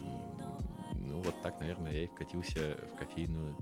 [0.92, 3.56] ну, вот так, наверное, я и вкатился в кофейную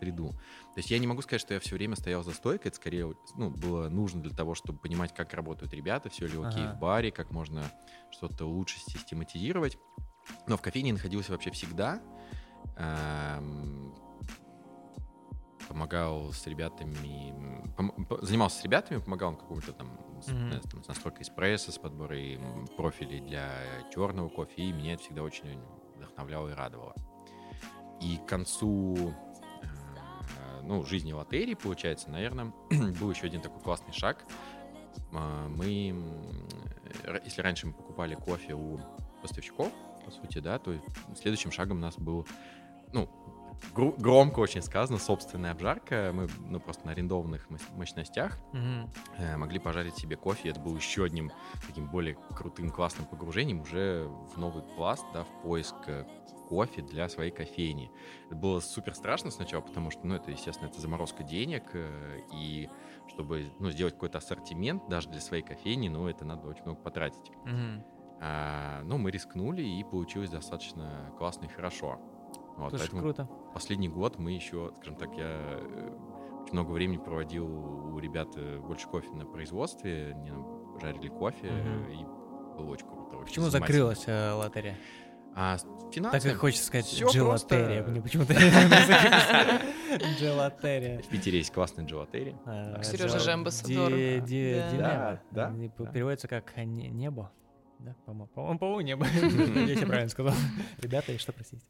[0.00, 0.30] среду.
[0.30, 3.14] То есть я не могу сказать, что я все время стоял за стойкой, это скорее
[3.36, 6.74] ну, было нужно для того, чтобы понимать, как работают ребята, все ли окей ага.
[6.74, 7.70] в баре, как можно
[8.10, 9.78] что-то лучше систематизировать.
[10.46, 12.00] Но в кофейне находился вообще всегда.
[12.76, 13.94] Эм,
[15.68, 17.32] помогал с ребятами,
[18.22, 19.88] занимался с ребятами, помогал какому-то там,
[20.26, 20.68] mm-hmm.
[20.68, 23.48] там с настройкой эспрессо, с подбором профилей для
[23.94, 25.60] черного кофе, и меня это всегда очень
[25.96, 26.94] вдохновляло и радовало.
[28.00, 29.14] И к концу
[30.62, 32.52] ну, жизни лотерии, получается, наверное,
[33.00, 34.24] был еще один такой классный шаг.
[35.12, 35.94] А, мы,
[37.24, 38.80] если раньше мы покупали кофе у
[39.22, 39.72] поставщиков,
[40.04, 40.74] по сути, да, то
[41.20, 42.26] следующим шагом у нас был,
[42.92, 43.08] ну,
[43.74, 46.10] громко очень сказано, собственная обжарка.
[46.12, 49.36] Мы ну, просто на арендованных мощностях mm-hmm.
[49.36, 50.50] могли пожарить себе кофе.
[50.50, 51.30] Это был еще одним
[51.66, 56.04] таким более крутым, классным погружением уже в новый пласт, да, в поиск э,
[56.48, 57.90] кофе для своей кофейни.
[58.26, 62.68] Это было супер страшно сначала, потому что, ну, это, естественно, это заморозка денег, э, и
[63.08, 67.30] чтобы, ну, сделать какой-то ассортимент даже для своей кофейни, ну, это надо очень много потратить.
[67.46, 67.82] Mm-hmm.
[68.22, 71.98] А, ну, мы рискнули, и получилось достаточно классно и хорошо.
[72.60, 73.28] Вот, Слушай, круто.
[73.54, 75.96] Последний год мы еще, скажем так, я э,
[76.42, 80.30] очень много времени проводил у ребят э, больше кофе на производстве, они
[80.80, 81.92] жарили кофе, mm-hmm.
[81.92, 83.16] и было очень круто.
[83.16, 84.76] Почему закрылась э, лотерея?
[85.34, 85.56] А
[85.92, 86.20] финансами...
[86.20, 87.82] Так и хочется сказать джелатерия.
[87.84, 88.34] Мне почему-то
[90.18, 91.00] джелатерия.
[91.00, 92.36] В Питере есть классный джелатерия.
[92.44, 93.90] А, Сережа же амбассадор.
[93.90, 95.54] Да, да.
[95.92, 97.32] Переводится как небо.
[97.84, 99.06] Да, по-моему, по-моему, по небо.
[99.06, 100.34] Я тебе правильно сказал.
[100.78, 101.62] Ребята, что простите?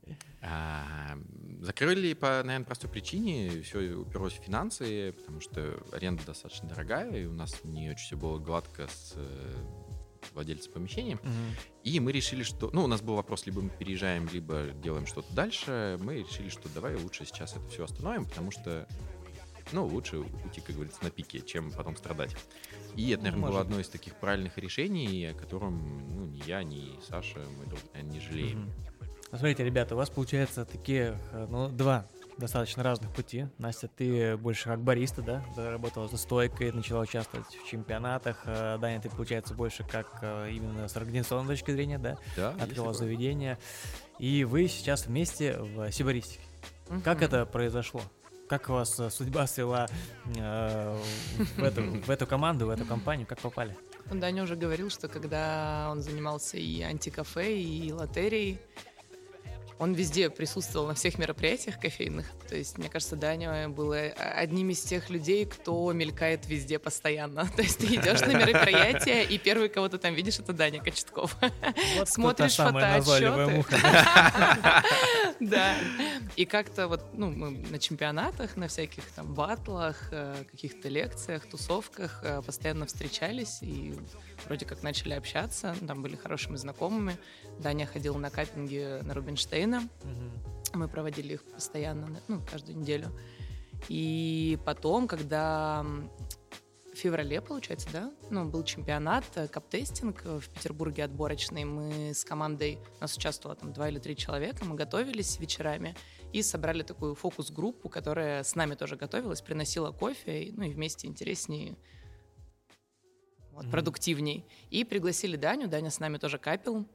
[0.42, 1.16] А,
[1.60, 3.62] закрыли по, наверное, простой причине.
[3.62, 8.16] Все уперлось в финансы, потому что аренда достаточно дорогая, и у нас не очень все
[8.16, 9.54] было гладко с э,
[10.34, 11.16] владельца помещения.
[11.16, 11.30] Угу.
[11.84, 12.70] И мы решили, что...
[12.72, 15.98] Ну, у нас был вопрос, либо мы переезжаем, либо делаем что-то дальше.
[16.00, 18.86] Мы решили, что давай лучше сейчас это все остановим, потому что,
[19.72, 22.36] ну, лучше уйти, как говорится, на пике, чем потом страдать.
[22.96, 23.52] И это, наверное, Может.
[23.52, 28.02] было одно из таких правильных решений, о котором, ну, ни я, ни Саша, мы, наверное,
[28.02, 28.64] не жалеем.
[28.64, 28.90] Угу.
[29.30, 32.06] Смотрите, ребята, у вас получается такие, э, ну, два
[32.36, 33.46] достаточно разных пути.
[33.58, 35.44] Настя, ты больше как бариста, да?
[35.56, 38.42] Работала за стойкой, начала участвовать в чемпионатах.
[38.46, 42.18] Э, Даня, ты, получается, больше как э, именно с организационной точки зрения, да?
[42.36, 42.56] Да.
[42.60, 43.58] Открыла заведение.
[44.18, 46.40] И вы сейчас вместе в сибаристике.
[47.04, 48.00] Как это произошло?
[48.50, 49.86] Как вас э, судьба свела
[50.36, 50.98] э,
[51.56, 53.24] в, эту, в эту команду, в эту компанию?
[53.24, 53.76] Как попали?
[54.10, 58.58] Даня уже говорил, что когда он занимался и антикафе, и лотерией,
[59.80, 62.26] он везде присутствовал на всех мероприятиях кофейных.
[62.46, 67.46] То есть, мне кажется, Даня был э, одним из тех людей, кто мелькает везде постоянно.
[67.56, 71.34] То есть ты идешь на мероприятие, и первый, кого ты там видишь, это Даня Кочетков.
[71.96, 73.64] Вот Смотришь фотоотчеты.
[75.40, 75.74] Да.
[76.36, 82.20] И как-то вот, ну, мы на чемпионатах, на всяких там батлах, э, каких-то лекциях, тусовках
[82.22, 83.94] э, постоянно встречались и
[84.44, 87.16] вроде как начали общаться, там были хорошими знакомыми.
[87.58, 89.14] Даня ходил на каппинги на
[89.70, 89.88] Рубинштейна.
[90.02, 90.78] Угу.
[90.78, 93.10] Мы проводили их постоянно, ну, каждую неделю.
[93.88, 95.84] И потом, когда
[96.92, 101.64] в феврале, получается, да, ну, был чемпионат, э, каптестинг в Петербурге отборочный.
[101.64, 105.96] Мы с командой, у нас участвовало там два или три человека, мы готовились вечерами
[106.32, 111.76] и собрали такую фокус-группу, которая с нами тоже готовилась, приносила кофе, ну и вместе интереснее
[113.52, 113.70] вот, mm-hmm.
[113.70, 114.44] продуктивней.
[114.70, 116.86] И пригласили Даню, Даня с нами тоже капил.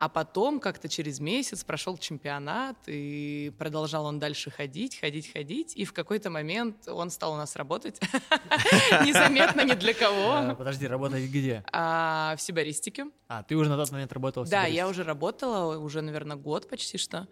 [0.00, 5.76] А потом как-то через месяц прошел чемпионат, и продолжал он дальше ходить, ходить, ходить.
[5.76, 8.00] И в какой-то момент он стал у нас работать.
[9.04, 10.32] Незаметно ни для кого.
[10.32, 11.62] А, подожди, работать где?
[11.70, 13.08] А, в Сибаристике.
[13.28, 16.96] А, ты уже на тот момент работала Да, я уже работала, уже, наверное, год почти
[16.96, 17.28] что.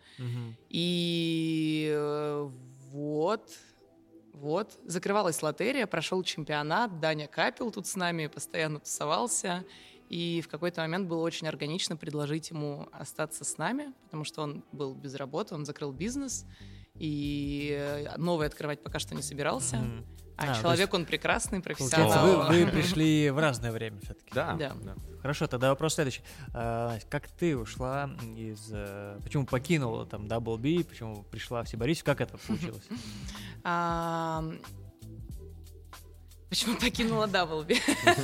[0.68, 2.50] И э,
[2.90, 3.48] вот,
[4.34, 9.64] вот, закрывалась лотерия, прошел чемпионат, Даня Капел тут с нами постоянно тусовался,
[10.08, 14.64] и в какой-то момент было очень органично предложить ему остаться с нами, потому что он
[14.72, 16.46] был без работы, он закрыл бизнес,
[16.94, 19.76] и э, новый открывать пока что не собирался.
[19.76, 20.04] Mm-hmm.
[20.38, 22.12] А, а человек, есть, он прекрасный, профессионал.
[22.12, 24.30] Получается, вы, вы пришли в разное время все-таки.
[24.32, 24.72] Да, да.
[24.80, 24.94] да.
[25.20, 26.22] Хорошо, тогда вопрос следующий.
[26.54, 28.70] А, как ты ушла из...
[28.72, 32.04] Э, почему покинула там Double B, почему пришла в Сибарис?
[32.04, 32.86] Как это получилось?
[36.48, 37.76] Почему покинула Даблби?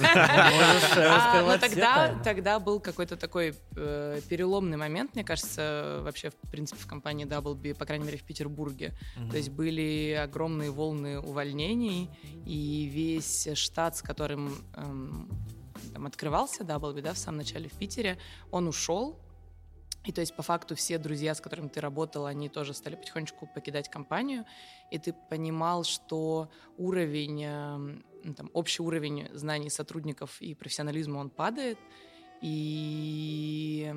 [0.02, 6.80] а, ну, тогда, тогда был какой-то такой э, переломный момент, мне кажется, вообще, в принципе,
[6.80, 8.94] в компании Даблби, по крайней мере, в Петербурге.
[9.16, 9.30] Mm-hmm.
[9.30, 12.08] То есть были огромные волны увольнений,
[12.46, 15.28] и весь штат, с которым эм,
[15.92, 18.18] там, открывался Даблби, да, в самом начале в Питере,
[18.50, 19.18] он ушел,
[20.04, 23.48] и то есть по факту все друзья, с которыми ты работал, они тоже стали потихонечку
[23.54, 24.44] покидать компанию,
[24.90, 31.78] и ты понимал, что уровень, эм, там, общий уровень знаний сотрудников и профессионализма, он падает,
[32.40, 33.92] и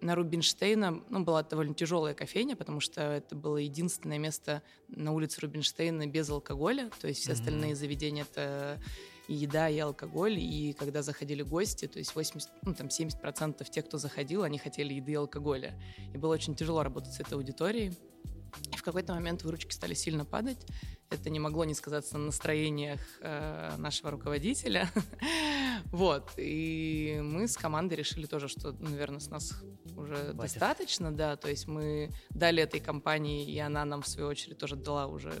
[0.00, 5.40] на Рубинштейна ну, была довольно тяжелая кофейня, потому что это было единственное место на улице
[5.42, 7.34] Рубинштейна без алкоголя, то есть все mm-hmm.
[7.34, 8.80] остальные заведения это
[9.28, 13.86] и еда, и алкоголь, и когда заходили гости, то есть 80, ну, там 70% тех,
[13.86, 15.80] кто заходил, они хотели еды и алкоголя.
[16.12, 17.92] И было очень тяжело работать с этой аудиторией.
[18.72, 20.64] И в какой-то момент выручки стали сильно падать.
[21.10, 24.88] Это не могло не сказаться на настроениях э, нашего руководителя.
[25.86, 26.30] вот.
[26.36, 29.54] И мы с командой решили тоже, что, наверное, с нас
[29.96, 30.36] уже Хватит.
[30.36, 31.36] достаточно, да.
[31.36, 35.32] То есть мы дали этой компании, и она нам, в свою очередь, тоже дала уже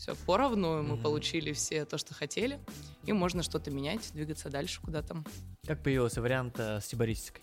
[0.00, 1.02] все поровну, мы mm-hmm.
[1.02, 2.58] получили все то, что хотели,
[3.04, 5.22] и можно что-то менять, двигаться дальше куда-то.
[5.66, 7.42] Как появился вариант э, с сибаристикой?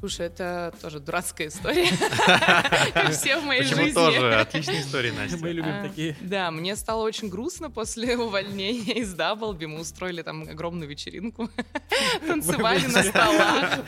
[0.00, 1.84] Слушай, это тоже дурацкая история.
[3.12, 3.84] Все в моей жизни.
[3.84, 4.34] Почему тоже?
[4.34, 5.36] Отличная история, Настя.
[5.36, 6.16] Мы любим а, такие.
[6.22, 9.66] Да, мне стало очень грустно после увольнения из Даблби.
[9.66, 11.50] Мы устроили там огромную вечеринку.
[12.26, 13.80] Танцевали на столах.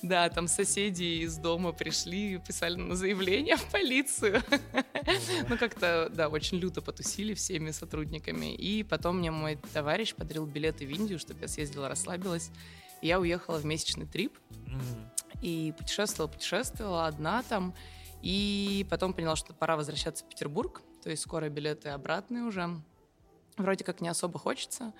[0.00, 4.42] Да, там соседи из дома пришли, писали на заявление в полицию.
[5.50, 8.54] Ну, как-то, да, очень люто потусили всеми сотрудниками.
[8.54, 12.50] И потом мне мой товарищ подарил билеты в Индию, чтобы я съездила, расслабилась.
[13.02, 14.32] Я уехала в месячный трип.
[15.40, 17.74] И путешествовала, путешествовала одна там.
[18.22, 20.82] И потом поняла, что пора возвращаться в Петербург.
[21.02, 22.80] То есть скоро билеты обратные уже.
[23.56, 24.92] Вроде как не особо хочется.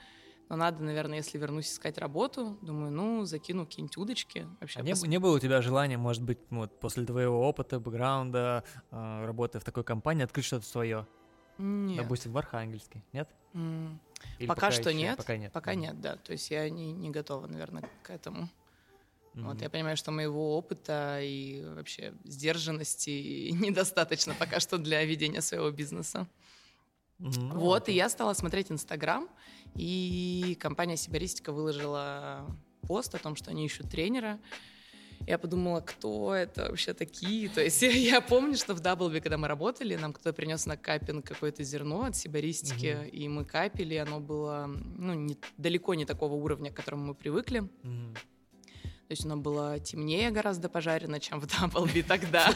[0.48, 4.46] Но надо, наверное, если вернусь искать работу, думаю, ну, закину какие-нибудь удочки.
[4.61, 8.64] Вообще, а не, не было у тебя желания, может быть, вот, после твоего опыта, бэкграунда,
[8.90, 11.07] э, работы в такой компании, открыть что-то свое?
[11.59, 12.03] Нет.
[12.03, 13.29] Допустим, в Архангельске, нет?
[13.53, 13.98] Mm.
[14.40, 14.98] пока, пока что еще?
[14.98, 15.16] нет.
[15.18, 15.53] Пока нет.
[15.53, 16.16] Пока нет, да.
[16.16, 18.48] То есть я не, не готова, наверное, к этому.
[19.38, 19.44] Mm-hmm.
[19.44, 25.70] Вот, я понимаю, что моего опыта и вообще сдержанности недостаточно пока что для ведения своего
[25.70, 26.27] бизнеса.
[27.20, 27.55] Mm-hmm.
[27.55, 29.29] Вот, и я стала смотреть Инстаграм,
[29.74, 32.46] и компания Сибаристика выложила
[32.83, 34.38] пост о том, что они ищут тренера.
[35.27, 37.48] Я подумала, кто это вообще такие.
[37.48, 40.77] То есть я, я помню, что в Даблби, когда мы работали, нам кто-то принес на
[40.77, 43.09] капинг какое-то зерно от сибаристики, угу.
[43.09, 47.61] и мы капили, оно было ну, не, далеко не такого уровня, к которому мы привыкли.
[47.61, 48.14] Угу.
[49.09, 52.55] То есть оно было темнее гораздо пожарено, чем в Даблби тогда.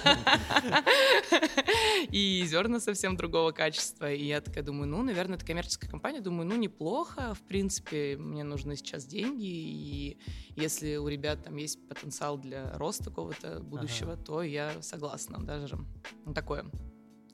[2.10, 4.12] И зерна совсем другого качества.
[4.12, 6.20] И я такая думаю, ну, наверное, это коммерческая компания.
[6.20, 7.32] Думаю, ну, неплохо.
[7.32, 9.46] В принципе, мне нужны сейчас деньги.
[9.46, 10.18] И
[10.54, 15.78] если у ребят там есть потенциал для роста какого-то будущего, то я согласна даже
[16.26, 16.66] на такое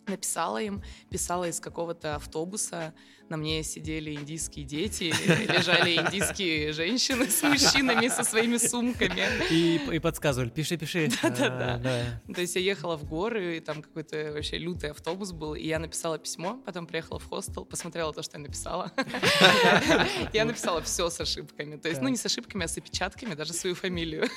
[0.09, 2.95] написала им, писала из какого-то автобуса,
[3.29, 5.13] на мне сидели индийские дети,
[5.53, 9.23] лежали индийские женщины с мужчинами со своими сумками.
[9.51, 11.11] И, и подсказывали, пиши, пиши.
[11.23, 12.23] Да-да-да.
[12.33, 15.79] То есть я ехала в горы, и там какой-то вообще лютый автобус был, и я
[15.79, 18.93] написала письмо, потом приехала в хостел, посмотрела то, что я написала.
[20.33, 21.77] Я написала все с ошибками.
[21.77, 24.29] То есть, ну, не с ошибками, а с опечатками, даже свою фамилию.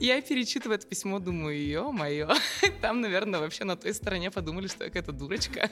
[0.00, 2.28] Я перечитываю это письмо, думаю, ё-моё,
[2.80, 5.70] там, наверное, вообще на той стороне подумали, что я какая-то дурочка.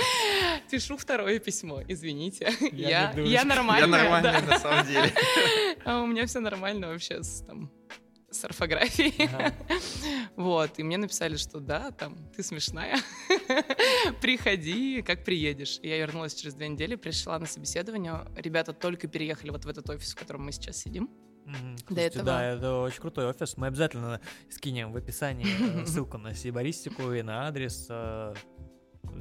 [0.70, 2.52] Пишу второе письмо, извините.
[2.72, 3.86] Я, я, я нормальная.
[3.86, 4.46] Я нормальная, да.
[4.46, 5.12] на самом деле.
[5.84, 7.70] А у меня все нормально вообще с, там,
[8.30, 9.28] с орфографией.
[9.32, 9.54] Ага.
[10.36, 12.98] Вот, и мне написали, что да, там, ты смешная,
[14.20, 15.78] приходи, как приедешь.
[15.82, 18.26] Я вернулась через две недели, пришла на собеседование.
[18.36, 21.10] Ребята только переехали вот в этот офис, в котором мы сейчас сидим.
[21.46, 21.94] Mm-hmm.
[21.94, 22.24] До этого...
[22.24, 23.56] Да, это очень крутой офис.
[23.56, 27.86] Мы обязательно скинем в описании э, ссылку на сибаристику и на адрес.
[27.88, 28.34] Э,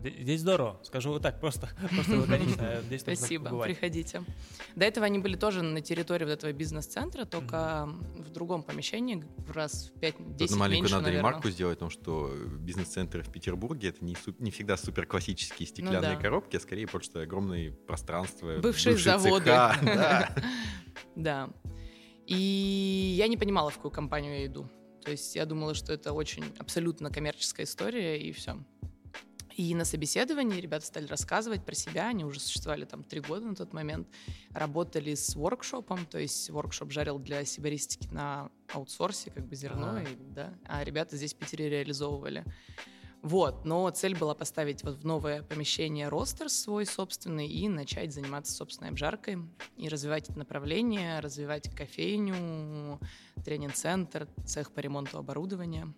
[0.04, 2.82] здесь здорово, скажу вот так, просто, просто лаконично.
[2.84, 4.24] Здесь Спасибо, приходите.
[4.76, 8.24] До этого они были тоже на территории вот этого бизнес-центра, только mm-hmm.
[8.24, 11.30] в другом помещении, в раз в 5-10 Тут маленькую меньше, надо наверное.
[11.30, 16.16] ремарку сделать, потому что бизнес-центры в Петербурге это не, не всегда супер классические стеклянные ну,
[16.16, 16.22] да.
[16.22, 18.58] коробки, а скорее просто огромные пространства.
[18.60, 19.46] Бывшие, бывшие заводы.
[21.16, 21.50] да.
[22.30, 24.70] И я не понимала, в какую компанию я иду.
[25.04, 28.64] То есть я думала, что это очень абсолютно коммерческая история, и все.
[29.56, 33.56] И на собеседовании ребята стали рассказывать про себя, они уже существовали там три года на
[33.56, 34.08] тот момент,
[34.52, 40.04] работали с воркшопом, то есть воркшоп жарил для сибаристики на аутсорсе, как бы зерно, а,
[40.04, 42.46] и, да, а ребята здесь в Питере реализовывали.
[43.22, 48.54] Вот, но цель была поставить вот в новое помещение ростер свой собственный и начать заниматься
[48.54, 49.40] собственной обжаркой
[49.76, 53.00] и развивать это направление, развивать кофейню,
[53.44, 55.94] тренинг-центр, цех по ремонту оборудования.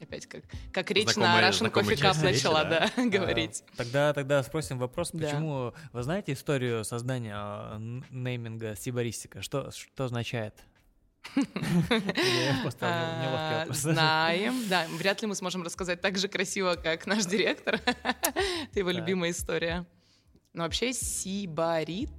[0.00, 3.64] Опять как, как речь знакомая, на Russian Coffee Cup начала, да, да, говорить.
[3.72, 5.72] А, тогда, тогда спросим вопрос, почему...
[5.72, 5.90] Да.
[5.92, 7.78] Вы знаете историю создания а,
[8.10, 9.42] нейминга сибаристика?
[9.42, 10.62] Что, что означает?
[12.80, 14.86] А, знаем, да.
[14.98, 17.80] Вряд ли мы сможем рассказать так же красиво, как наш директор.
[17.84, 19.86] Это его любимая история.
[20.52, 22.10] Но вообще сибарит,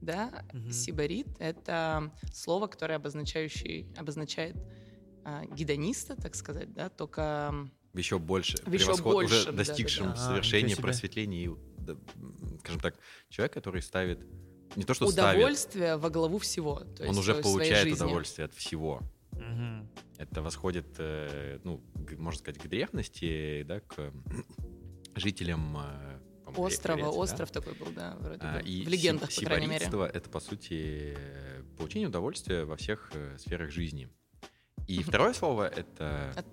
[0.00, 4.56] да, сибарит— это слово, которое обозначающий, обозначает
[5.24, 7.54] а, гедониста, так сказать, да, только...
[7.94, 11.56] Еще больше, еще больше, уже достигшим совершения просветления
[12.60, 12.94] скажем так,
[13.28, 14.20] человек, который ставит
[14.76, 16.02] не то, что удовольствие ставит.
[16.02, 16.82] во главу всего.
[16.96, 19.02] То Он уже получает удовольствие от всего.
[19.32, 19.88] Угу.
[20.18, 21.82] Это восходит, э, ну,
[22.18, 24.12] можно сказать, к древности, да, к
[25.14, 26.18] жителям э,
[26.56, 27.60] Острова, Греции, остров да?
[27.60, 28.68] такой был, да, вроде а, бы.
[28.68, 29.86] И в легендах, по крайней мере.
[29.86, 31.16] это, по сути,
[31.76, 34.08] получение удовольствия во всех э, сферах жизни.
[34.86, 36.46] И второе слово— это От...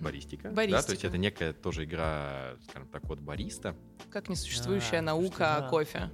[0.00, 0.80] Баристика, баристика.
[0.80, 3.74] Да, то есть это некая тоже игра, скажем так, вот бариста.
[4.10, 6.10] Как несуществующая а, наука о кофе.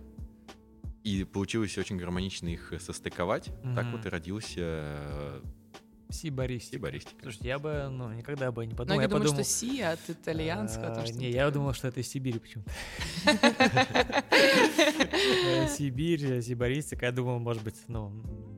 [1.07, 3.46] И получилось очень гармонично их состыковать.
[3.46, 3.74] Mm-hmm.
[3.76, 5.40] Так вот и родился
[6.09, 6.76] Сибаристика.
[6.78, 7.22] Сибаристика.
[7.22, 8.96] Слушайте, я бы, ну, никогда бы не подумал.
[8.96, 10.88] Но я, думаю, подумал, что си от итальянского.
[10.88, 12.72] а, то, что Не, я думал, что это из Сибири почему-то.
[15.46, 17.07] Э, Сибирь, сибаристика.
[17.07, 18.12] Я думал, может быть, ну,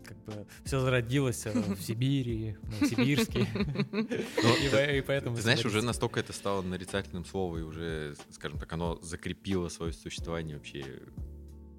[0.04, 3.46] как бы все зародилось э, в Сибири, в Новосибирске.
[3.92, 5.36] Ну, И по- И поэтому...
[5.36, 9.92] Ты знаешь, уже настолько это стало нарицательным словом, и уже, скажем так, оно закрепило свое
[9.92, 10.84] существование вообще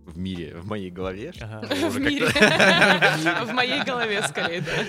[0.10, 1.32] в мире, в моей голове.
[1.32, 2.28] В мире.
[3.46, 4.84] В моей голове скорее, да.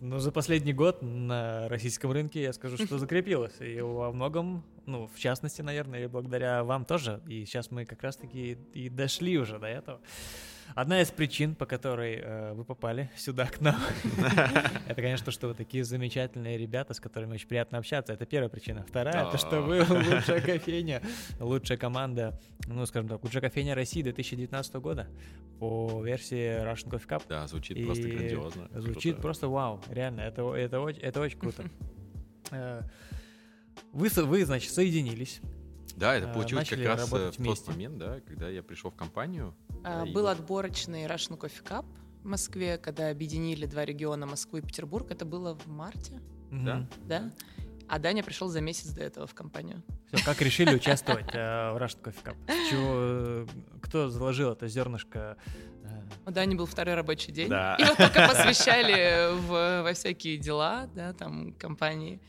[0.00, 3.54] Ну, за последний год на российском рынке, я скажу, что закрепилось.
[3.60, 7.22] И во многом, ну, в частности, наверное, и благодаря вам тоже.
[7.26, 10.00] И сейчас мы как раз-таки и дошли уже до этого.
[10.74, 13.80] Одна из причин, по которой э, вы попали сюда к нам,
[14.86, 18.12] это, конечно, то, что вы такие замечательные ребята, с которыми очень приятно общаться.
[18.12, 18.84] Это первая причина.
[18.88, 21.02] Вторая, это что вы лучшая кофейня,
[21.40, 25.08] лучшая команда, ну, скажем так, лучшая кофейня России 2019 года
[25.58, 27.22] по версии Russian Coffee Cup.
[27.28, 28.68] Да, звучит просто грандиозно.
[28.74, 31.64] Звучит просто вау, реально, это, очень круто.
[32.50, 32.80] Э,
[33.92, 35.42] Вы, вы, значит, соединились.
[35.96, 38.94] Да, это э, получилось как раз э, в тот момент, да, когда я пришел в
[38.94, 39.54] компанию.
[39.88, 41.84] А, да, и Был отборочный Russian Coffee Cup
[42.22, 45.10] в Москве, когда объединили два региона Москву и Петербург.
[45.10, 46.20] Это было в марте,
[46.50, 46.86] Да?
[47.06, 47.30] да?
[47.90, 49.82] А Даня пришел за месяц до этого в компанию.
[50.12, 52.36] Все, как решили участвовать э, в Russian Coffee Cup?
[52.68, 53.46] Чего, э,
[53.80, 55.38] кто заложил это зернышко?
[55.84, 57.48] э, У Дани был второй рабочий день.
[57.48, 57.76] Да.
[57.78, 62.20] Его только посвящали в- во всякие дела, да, там, компании.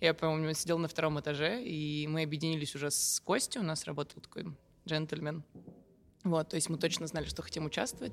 [0.00, 4.20] Я помню, сидел на втором этаже, и мы объединились уже с Костей, у нас работал
[4.22, 4.46] такой
[4.88, 5.44] джентльмен.
[6.24, 8.12] Вот, то есть мы точно знали, что хотим участвовать.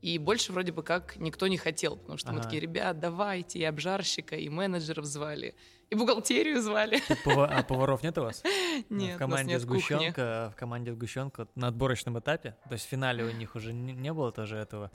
[0.00, 2.44] И больше вроде бы как никто не хотел, потому что мы Ага.
[2.44, 5.54] такие, ребят, давайте, и обжарщика, и менеджеров звали,
[5.90, 7.00] и бухгалтерию звали.
[7.26, 8.42] А поваров нет у вас?
[8.88, 9.78] Нет, в команде нет кухни.
[9.80, 13.92] сгущенка, в команде сгущенка на отборочном этапе, то есть в финале у них уже не,
[13.92, 14.90] не было тоже этого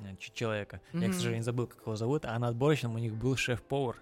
[0.00, 0.82] э, человека.
[0.92, 3.96] Я, к сожалению, забыл, как его зовут, а на отборочном у них был шеф-повар.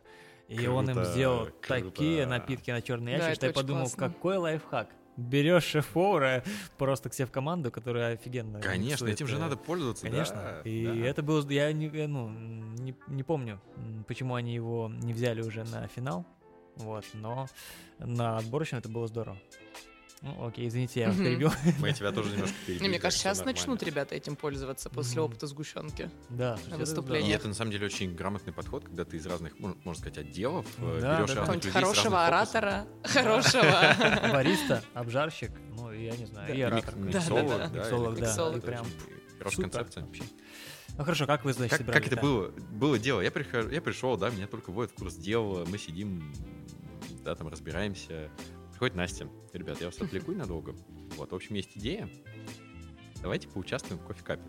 [0.49, 1.69] И он им Круто, сделал круто.
[1.69, 4.09] такие напитки на черный Да, ящик, это что я подумал, классно.
[4.09, 4.89] какой лайфхак.
[5.19, 6.45] Берешь шеф-повара
[6.79, 8.61] просто к себе в команду, которая офигенно.
[8.61, 10.07] Конечно, миксует, этим же э, надо пользоваться.
[10.07, 10.37] Конечно.
[10.37, 11.07] да, и да.
[11.07, 13.61] это было, я не, э, ну, не, не помню,
[14.07, 16.25] почему они его не взяли уже на финал.
[16.77, 17.49] Вот, но
[17.99, 19.37] на отборочном это было здорово.
[20.21, 21.53] Ну, окей, извините, я вас перебил.
[21.79, 22.89] Мы тебя тоже немножко Не, перебили.
[22.89, 26.11] мне кажется, сейчас начнут ребята этим пользоваться после опыта сгущенки.
[26.29, 27.31] Да, выступление.
[27.31, 30.19] И это на самом деле очень грамотный подход, когда ты из разных, мон- можно сказать,
[30.19, 31.41] отделов э, Да, берешь да, да.
[31.43, 33.63] разных людей хорошего оратора, хорошего.
[34.33, 36.97] Бариста, обжарщик, ну, я не знаю, и оратор.
[36.97, 38.87] миксолог, Да, Миксолог, да, прям
[39.39, 40.05] Хорошая концепция.
[40.05, 40.25] вообще.
[40.97, 42.23] Ну хорошо, как вы, значит, Как, это да?
[42.23, 43.21] было, было дело?
[43.21, 46.33] Я, прихожу, я пришел, да, меня только вводят в курс дела, мы сидим,
[47.25, 48.31] да, там разбираемся.
[48.79, 50.73] Приходит Настя, ребят, я вас отвлеку надолго.
[51.17, 52.09] Вот, в общем, есть идея.
[53.21, 54.45] Давайте поучаствуем в кофе-капе.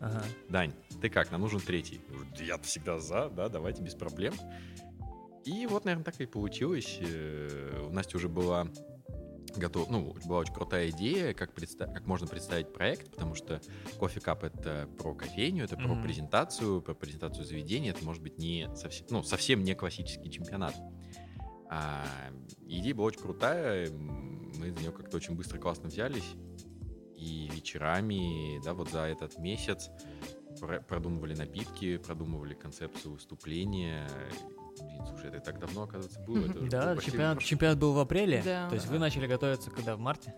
[0.00, 0.22] Ага.
[0.50, 1.30] Дань, ты как?
[1.30, 1.98] Нам нужен третий.
[2.10, 4.34] Я говорю, «Да Я-то всегда за, да, давайте без проблем.
[5.46, 6.98] И вот, наверное, так и получилось.
[7.00, 8.68] Э, У Насти уже была
[9.56, 13.62] готова, ну, была очень крутая идея, как, предста- как можно представить проект, потому что
[13.98, 16.02] кофе кап это про кофейню, это про Мгм.
[16.02, 20.74] презентацию, про презентацию заведения, это может быть не совсем, ну, совсем не классический чемпионат.
[21.72, 22.04] А,
[22.66, 26.34] идея была очень крутая, мы за нее как-то очень быстро классно взялись,
[27.16, 29.88] и вечерами, да, вот за этот месяц
[30.58, 34.08] про- продумывали напитки, продумывали концепцию выступления.
[34.80, 36.44] Блин, слушай, это так давно, оказывается, было.
[36.46, 38.68] это Да, почти чемпионат, чемпионат был в апреле, Да.
[38.68, 40.34] то есть вы начали готовиться когда, в марте?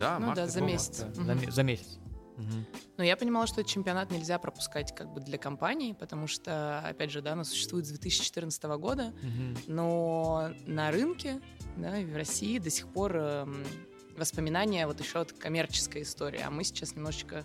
[0.00, 1.04] Да, Ну март да, за месяц.
[1.14, 1.40] За, Мгм.
[1.40, 1.98] ме- за месяц.
[2.96, 7.10] Но я понимала, что этот чемпионат нельзя пропускать как бы для компании, потому что, опять
[7.10, 9.56] же, да, оно существует с 2014 года, Мгм.
[9.66, 11.40] но на рынке,
[11.76, 13.64] да, в России до сих пор эм,
[14.16, 17.44] воспоминания вот еще от коммерческой истории, а мы сейчас немножечко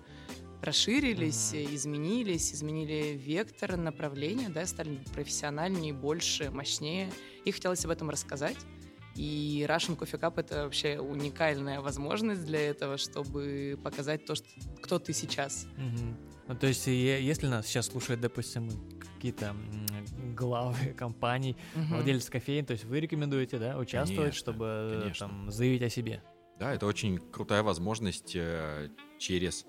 [0.62, 7.12] расширились, э, изменились, изменили вектор направления, да, стали профессиональнее, больше, мощнее.
[7.46, 8.58] И хотелось об этом рассказать.
[9.16, 14.48] И Russian Coffee Cup— это вообще уникальная возможность для этого, чтобы показать то, что,
[14.82, 15.68] кто ты сейчас.
[15.78, 16.18] Мгм.
[16.48, 18.70] Ну, то есть, если нас сейчас слушают, допустим,
[19.16, 19.56] какие-то
[20.36, 21.96] главы компаний, Мгм.
[21.96, 25.28] владельцы кофеин, то есть вы рекомендуете, да, участвовать, Конечно, чтобы э, конечно.
[25.28, 26.22] там заявить о себе?
[26.60, 28.90] Да, это очень крутая возможность э,
[29.20, 29.66] через,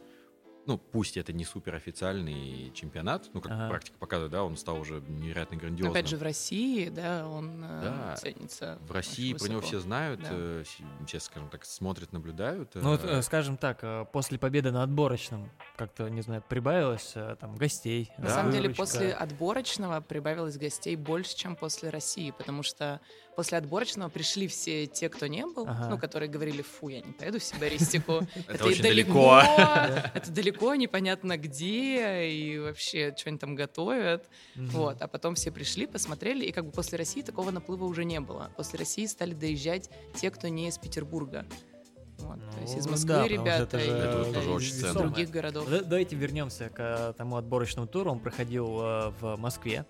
[0.67, 3.69] ну, пусть это не супер официальный чемпионат, ну, как Ага.
[3.69, 5.93] практика показывает, да, он стал уже невероятно грандиозным.
[5.93, 8.17] Опять же, в России, да, он э, Да.
[8.17, 8.79] ценится.
[8.81, 10.29] в России про него все знают, Да.
[10.31, 10.65] э,
[11.07, 12.75] все, скажем так, смотрят, наблюдают.
[12.75, 17.13] Ну, вот, э, э, скажем так, э, после победы на отборочном как-то, не знаю, прибавилось
[17.15, 18.11] э, там гостей.
[18.19, 18.35] На Да.
[18.35, 18.83] самом деле, выручка.
[18.83, 23.01] после отборочного прибавилось гостей больше, чем после России, потому что
[23.35, 25.89] после отборочного пришли все те, кто не был, ага.
[25.91, 28.27] ну, которые говорили, фу, я не поеду в сибаристику.
[28.49, 29.43] Это очень далеко.
[30.15, 34.29] Это далеко, непонятно где, и вообще, что они там готовят.
[34.55, 38.21] Вот, а потом все пришли, посмотрели, и как бы после России такого наплыва уже не
[38.21, 38.51] было.
[38.57, 41.47] После России стали доезжать те, кто не из Петербурга.
[42.19, 45.69] Вот, ну, то есть из ну Москвы да, ребята и из других городов.
[45.69, 48.13] Давайте вернемся к тому отборочному туру.
[48.13, 49.85] Он проходил э, в Москве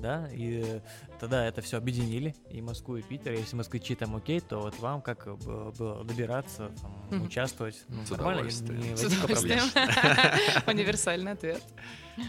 [0.00, 0.80] да, и
[1.20, 3.32] тогда это все объединили, и Москву, и Питер.
[3.32, 6.70] Если москвичи там окей, то вот вам как было добираться,
[7.10, 7.84] там, участвовать?
[7.88, 8.94] Ну, С нормально, не.
[10.70, 11.62] Универсальный ответ.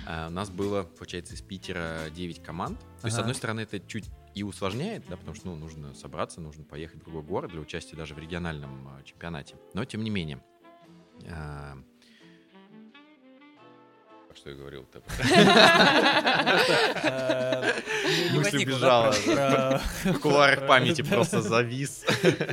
[0.07, 2.79] А, у нас было, получается, из Питера 9 команд.
[3.01, 6.41] То есть, с одной стороны, это чуть и усложняет, да, потому что ну, нужно собраться,
[6.41, 9.55] нужно поехать в другой город для участия даже в региональном а, чемпионате.
[9.73, 10.41] Но тем не менее,
[14.33, 15.01] а, что я говорил-то?
[18.35, 19.11] Мысль убежала.
[19.11, 22.05] В кулуарах памяти просто завис.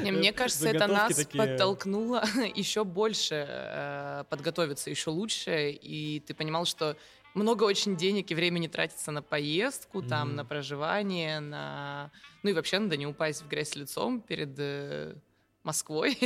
[0.02, 2.24] Мне кажется, это нас подтолкнуло
[2.54, 5.70] еще больше э, подготовиться, еще лучше.
[5.70, 6.96] И ты понимал, что
[7.34, 12.10] много очень денег и времени тратится на поездку, там, на проживание, на...
[12.42, 15.14] Ну и вообще надо не упасть в грязь лицом перед э,
[15.62, 16.18] Москвой.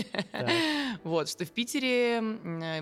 [1.05, 2.21] вот, что в Питере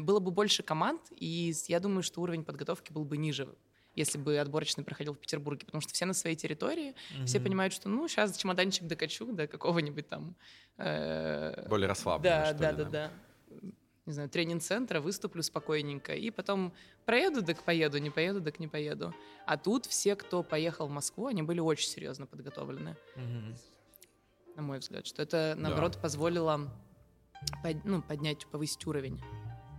[0.01, 3.49] было бы больше команд, и я думаю, что уровень подготовки был бы ниже
[3.95, 7.27] если бы отборочный проходил в Петербурге, потому что все на своей территории, mm-hmm.
[7.27, 10.35] все понимают, что ну сейчас чемоданчик докачу до какого-нибудь там
[10.79, 12.55] э, более расслабленно.
[12.55, 13.11] Да, да, да, да.
[14.07, 16.73] Не знаю, тренинг-центра, выступлю спокойненько, и потом
[17.05, 19.15] проеду, так поеду, не поеду, так не поеду.
[19.47, 22.97] А тут все, кто поехал в Москву, они были очень серьезно подготовлены.
[23.17, 23.72] Mm-hmm
[24.57, 26.01] на мой взгляд, что это, наоборот, да.
[26.01, 26.71] позволило
[27.63, 29.21] под, ну, поднять, повысить уровень.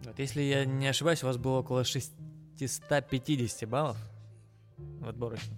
[0.03, 3.97] Вот, если я не ошибаюсь, у вас было около 650 баллов
[4.77, 5.57] в отборочном.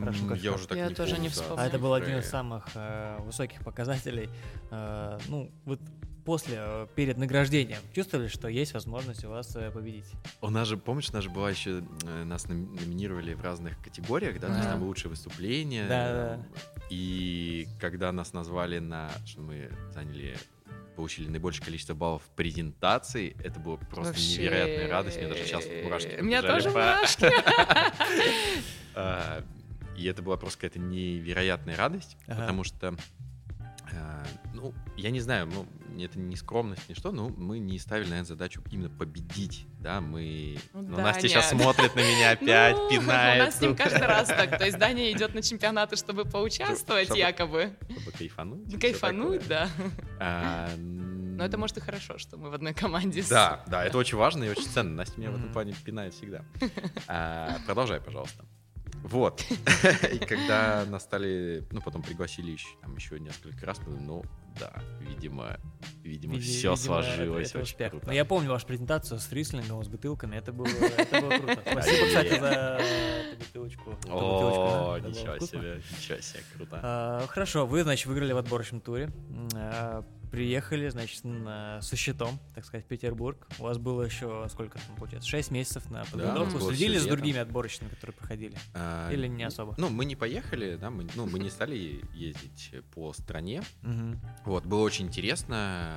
[0.00, 1.62] Хорошо, я уже так я не тоже помню, не вспомню.
[1.62, 4.28] А это был один из самых э, высоких показателей.
[4.72, 5.78] Э, ну, вот
[6.24, 10.06] после, э, перед награждением, чувствовали, что есть возможность у вас э, победить?
[10.40, 14.40] У нас же, помнишь, у нас же была еще, э, нас номинировали в разных категориях,
[14.40, 15.86] да, то есть там лучшее выступление.
[15.86, 16.73] Да, да.
[16.90, 20.36] И когда нас назвали на, что мы заняли
[20.94, 23.36] получили наибольшее количество баллов в презентации.
[23.42, 24.42] Это было просто Вообще...
[24.42, 25.16] невероятная радость.
[25.18, 27.30] Мне даже сейчас мурашки У меня тоже мурашки.
[28.96, 29.42] А,
[29.96, 32.94] и это была просто какая-то невероятная радость, потому что
[34.52, 35.66] ну, я не знаю, ну,
[36.02, 40.58] это не скромность, ни что, но мы не ставили, наверное, задачу именно победить, да, мы...
[40.72, 41.32] Ну, ну Настя нет.
[41.32, 43.42] сейчас смотрит на меня опять, ну, пинает.
[43.42, 47.06] У нас с ним каждый раз так, то есть Даня идет на чемпионаты, чтобы поучаствовать
[47.06, 47.76] чтобы, якобы.
[47.90, 48.80] Чтобы кайфануть.
[48.80, 49.68] Кайфануть, да.
[50.18, 53.24] А, но это может и хорошо, что мы в одной команде.
[53.28, 54.94] Да, да, это очень важно и очень ценно.
[54.94, 56.44] Настя меня в этом плане пинает всегда.
[57.08, 58.44] А, продолжай, пожалуйста.
[59.04, 59.44] Вот.
[60.12, 64.24] И когда нас стали, ну, потом пригласили еще, там, еще несколько раз, ну,
[64.58, 65.58] да, видимо,
[66.02, 67.90] видимо, Види, все видимо, сложилось это, это очень успех.
[67.90, 68.06] круто.
[68.06, 71.62] Но я помню вашу презентацию с рислингом, с бутылками, это было, это было круто.
[71.70, 73.98] Спасибо, кстати, за эту бутылочку.
[74.08, 76.80] О, ничего себе, ничего себе, круто.
[76.82, 79.12] А, хорошо, вы, значит, выиграли в отборочном туре.
[80.34, 83.46] Приехали, значит, на, со счетом, так сказать, в Петербург.
[83.58, 86.58] У вас было еще, сколько там получается, 6 месяцев на подготовку.
[86.58, 88.56] Да, Следили с другими отборочными, которые проходили?
[88.74, 89.74] А, Или не особо?
[89.78, 93.62] Ну, мы не поехали, да, мы, ну, мы не стали ездить по стране.
[94.44, 95.96] Вот, было очень интересно.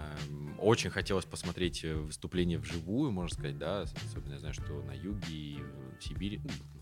[0.59, 5.57] Очень хотелось посмотреть выступление вживую, можно сказать, да, особенно я знаю, что на юге и
[5.99, 6.41] в Сибири,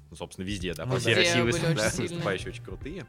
[0.09, 3.05] ну, собственно, везде, да, ну, по всей России выступающие очень крутые.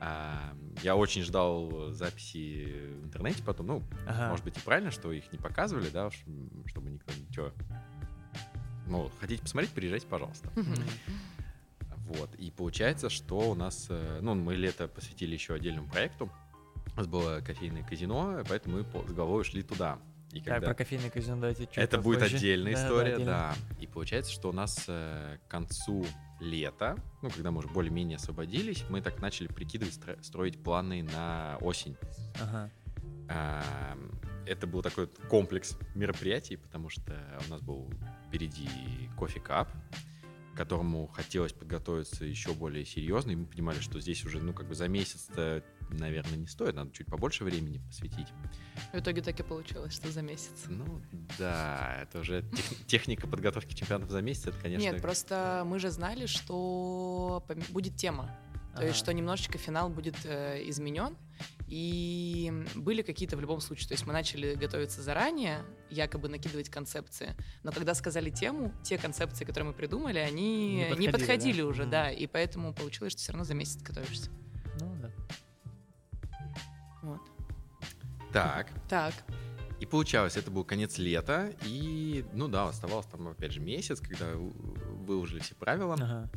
[0.00, 3.66] А, я очень ждал записи в интернете потом.
[3.66, 4.30] Ну, ага.
[4.30, 7.52] может быть, и правильно, что их не показывали, да, чтобы никто ничего.
[8.86, 10.50] Ну, хотите посмотреть, приезжайте, пожалуйста.
[12.06, 12.34] Вот.
[12.36, 16.28] И получается, что у нас, э, ну, мы лето посвятили еще отдельному проекту.
[16.92, 20.00] У нас было кофейное казино, поэтому мы с головой ушли туда.
[20.32, 20.68] И когда...
[20.68, 23.54] про кофейное казино давайте чуть Это будет отдельная да, история, да, да.
[23.80, 26.04] И получается, что у нас э, к концу
[26.40, 31.96] лета, ну, когда мы уже более-менее освободились, мы так начали прикидывать, строить планы на осень.
[32.40, 32.70] Ага.
[33.28, 33.96] А,
[34.46, 37.14] это был такой комплекс мероприятий, потому что
[37.46, 37.92] у нас был
[38.26, 38.68] впереди
[39.16, 39.70] кофе кап,
[40.52, 44.66] к которому хотелось подготовиться еще более серьезно, и мы понимали, что здесь уже, ну, как
[44.66, 45.62] бы за месяц-то
[45.92, 48.28] наверное, не стоит, надо чуть побольше времени посвятить.
[48.92, 50.64] В итоге так и получилось, что за месяц.
[50.68, 51.00] Ну
[51.38, 54.82] да, это уже тех, техника подготовки чемпионатов за месяц, это, конечно...
[54.82, 58.36] Нет, просто мы же знали, что будет тема.
[58.72, 58.86] То ага.
[58.86, 61.16] есть, что немножечко финал будет э, изменен.
[61.66, 63.88] И были какие-то в любом случае.
[63.88, 67.34] То есть мы начали готовиться заранее, якобы накидывать концепции.
[67.62, 71.66] Но когда сказали тему, те концепции, которые мы придумали, они не подходили, не подходили да?
[71.66, 71.90] уже, mm.
[71.90, 72.10] да.
[72.10, 74.30] И поэтому получилось, что все равно за месяц готовишься.
[74.80, 75.10] Ну да.
[78.32, 78.68] Так.
[78.88, 79.14] Так.
[79.80, 84.34] И получалось, это был конец лета, и, ну да, оставался там, опять же, месяц, когда
[84.34, 85.94] выложили все правила.
[85.94, 86.30] Ага.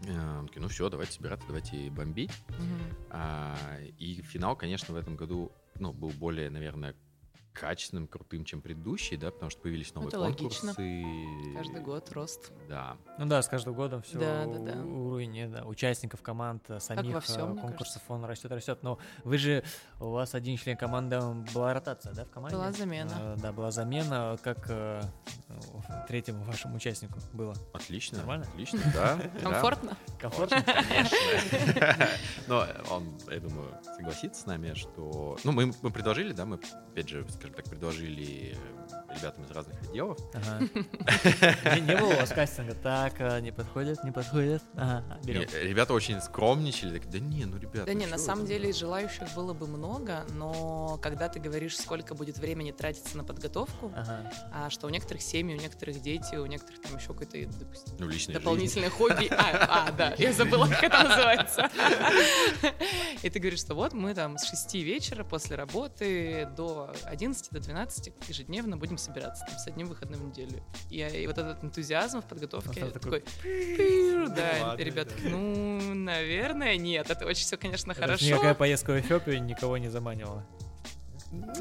[0.00, 2.32] Такие, ну все, давайте собираться, давайте бомбить.
[2.48, 3.06] Угу.
[3.10, 3.56] А,
[3.98, 6.96] и финал, конечно, в этом году, ну, был более, наверное,
[7.60, 10.66] качественным, крутым, чем предыдущий, да, потому что появились новые Это конкурсы.
[10.66, 11.54] Логично.
[11.54, 12.52] Каждый год рост.
[12.68, 12.96] Да.
[13.18, 14.82] Ну да, с каждым годом все да, да, да.
[14.82, 18.78] уровень да, участников команд, э, самих во всем, э, конкурсов, он растет, растет.
[18.82, 19.62] Но вы же,
[20.00, 21.20] у вас один член команды,
[21.52, 22.56] была ротация, да, в команде?
[22.56, 23.12] Была замена.
[23.14, 25.02] А, да, была замена, как э,
[26.08, 27.54] третьему вашему участнику было.
[27.74, 28.18] Отлично.
[28.18, 28.46] Нормально?
[28.54, 29.18] Отлично, да.
[29.42, 29.98] Комфортно?
[30.18, 30.62] Комфортно?
[30.62, 32.08] Конечно.
[32.46, 35.36] Но он, я думаю, согласится с нами, что...
[35.44, 38.56] Ну, мы, мы предложили, да, мы, опять же, скажем так, предложили
[39.14, 40.18] ребятам из разных отделов.
[40.34, 42.74] Не было у вас кастинга?
[42.74, 44.62] Так, а, не подходит, не подходит.
[45.24, 47.00] Ребята очень скромничали.
[47.10, 47.86] Да не, ну, ребята.
[47.86, 52.38] Да не, на самом деле желающих было бы много, но когда ты говоришь, сколько будет
[52.38, 53.92] времени тратиться на подготовку,
[54.52, 58.32] а что у некоторых семьи, у некоторых дети, у некоторых там еще какое-то, допустим, ну,
[58.32, 59.28] дополнительное хобби.
[59.30, 61.70] А, а, да, я забыла, как это называется.
[63.22, 67.60] И ты говоришь, что вот мы там с 6 вечера после работы до 11 до
[67.60, 70.62] 12 ежедневно будем собираться там, с одним выходным в неделю.
[70.90, 76.76] И, и вот этот энтузиазм в подготовке а такой, такой да, ну, ребята, ну, наверное,
[76.76, 78.24] нет, это очень все, конечно, это хорошо.
[78.24, 80.46] Никакая поездка в Эфиопию никого не заманивала.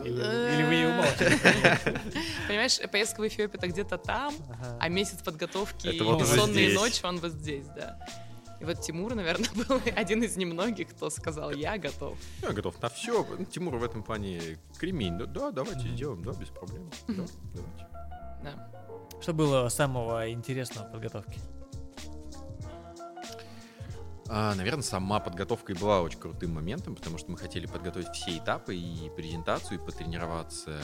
[0.04, 2.02] Или, или вы ее умалчиваете?
[2.48, 4.78] Понимаешь, поездка в Эфиопию это где-то там, ага.
[4.80, 8.00] а месяц подготовки и вот бессонные ночи он вот здесь, да.
[8.60, 12.18] И вот Тимур, наверное, был один из немногих, кто сказал, я готов.
[12.42, 13.26] Я готов на все.
[13.50, 15.18] Тимур в этом плане кремень.
[15.18, 15.96] Да, да давайте mm-hmm.
[15.96, 16.90] сделаем, да, без проблем.
[17.08, 17.88] Да, давайте.
[18.44, 18.70] Да.
[19.22, 21.40] Что было самого интересного в подготовке?
[24.32, 28.38] А, наверное, сама подготовка и была очень крутым моментом, потому что мы хотели подготовить все
[28.38, 30.80] этапы и презентацию, и потренироваться,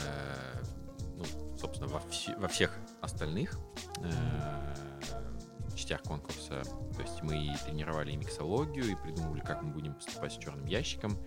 [1.15, 1.23] ну,
[1.59, 3.59] собственно, во, все, во всех остальных.
[3.99, 4.75] Э,
[5.75, 6.63] частях конкурса.
[6.95, 10.65] То есть мы и тренировали и миксологию, и придумывали, как мы будем поступать с черным
[10.65, 11.17] ящиком,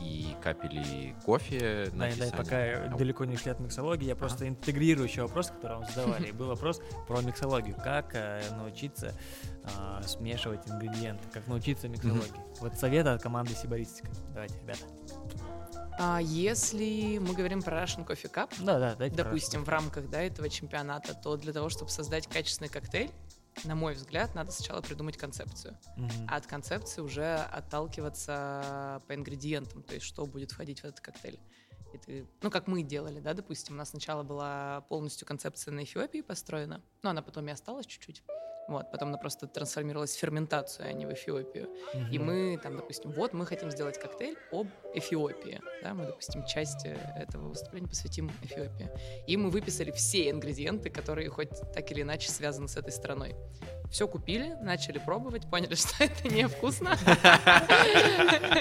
[0.00, 4.48] и капели кофе на Да, да, пока далеко не шли от миксологии, я просто ага.
[4.48, 6.30] интегрирую еще вопрос, который вам задавали.
[6.38, 7.74] Был вопрос про миксологию.
[7.76, 9.14] Как э, научиться
[9.64, 12.42] э, смешивать ингредиенты, как научиться миксологии.
[12.60, 14.08] Вот совет от команды Сибаристика.
[14.32, 14.84] Давайте, ребята.
[16.00, 20.48] А если мы говорим про Russian Coffee Cup, да, да, допустим, в рамках да, этого
[20.48, 23.10] чемпионата, то для того, чтобы создать качественный коктейль,
[23.64, 25.76] на мой взгляд, надо сначала придумать концепцию.
[25.96, 26.26] Mm-hmm.
[26.28, 31.40] А от концепции уже отталкиваться по ингредиентам, то есть что будет входить в этот коктейль.
[31.92, 35.84] И ты, ну, как мы делали, да, допустим, у нас сначала была полностью концепция на
[35.84, 38.22] Эфиопии построена, но она потом и осталась чуть-чуть.
[38.68, 41.68] Вот, потом она просто трансформировалась в ферментацию, а не в Эфиопию.
[41.94, 42.10] Mm-hmm.
[42.12, 45.62] И мы там, допустим, вот мы хотим сделать коктейль об Эфиопии.
[45.82, 48.90] Да, мы, допустим, часть этого выступления посвятим Эфиопии.
[49.26, 53.34] И мы выписали все ингредиенты, которые хоть так или иначе связаны с этой страной.
[53.90, 56.94] Все купили, начали пробовать, поняли, что это невкусно.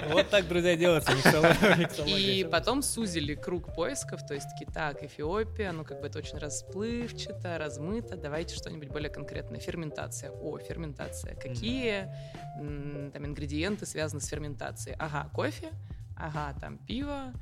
[0.10, 1.12] Вот так, друзья, делается
[2.08, 6.38] И потом сузили круг поисков, то есть такие, так, Эфиопия, ну как бы это очень
[6.38, 9.60] расплывчато, размыто, давайте что-нибудь более конкретное.
[9.60, 9.97] Ферментация.
[9.98, 11.36] О, ферментация.
[11.36, 12.10] Какие
[12.56, 14.96] там ингредиенты связаны с ферментацией?
[15.00, 15.72] Ага, кофе,
[16.16, 17.34] ага, там пиво,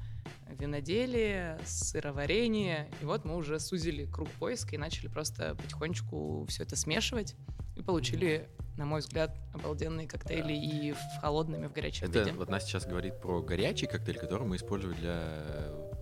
[0.50, 2.90] виноделие, сыроварение.
[3.02, 7.36] И вот мы уже сузили круг поиска и начали просто потихонечку все это смешивать
[7.76, 8.48] и получили,
[8.78, 12.32] на мой взгляд, обалденные коктейли и в холодном, и в горячем это виде.
[12.32, 15.18] Вот Настя сейчас говорит про горячий коктейль, который мы использовали для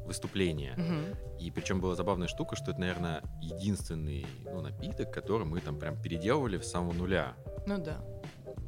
[0.06, 0.74] выступления.
[0.74, 1.40] Угу.
[1.40, 6.02] И причем была забавная штука, что это, наверное, единственный ну, напиток, который мы там прям
[6.02, 7.34] переделывали с самого нуля.
[7.66, 8.04] Ну да.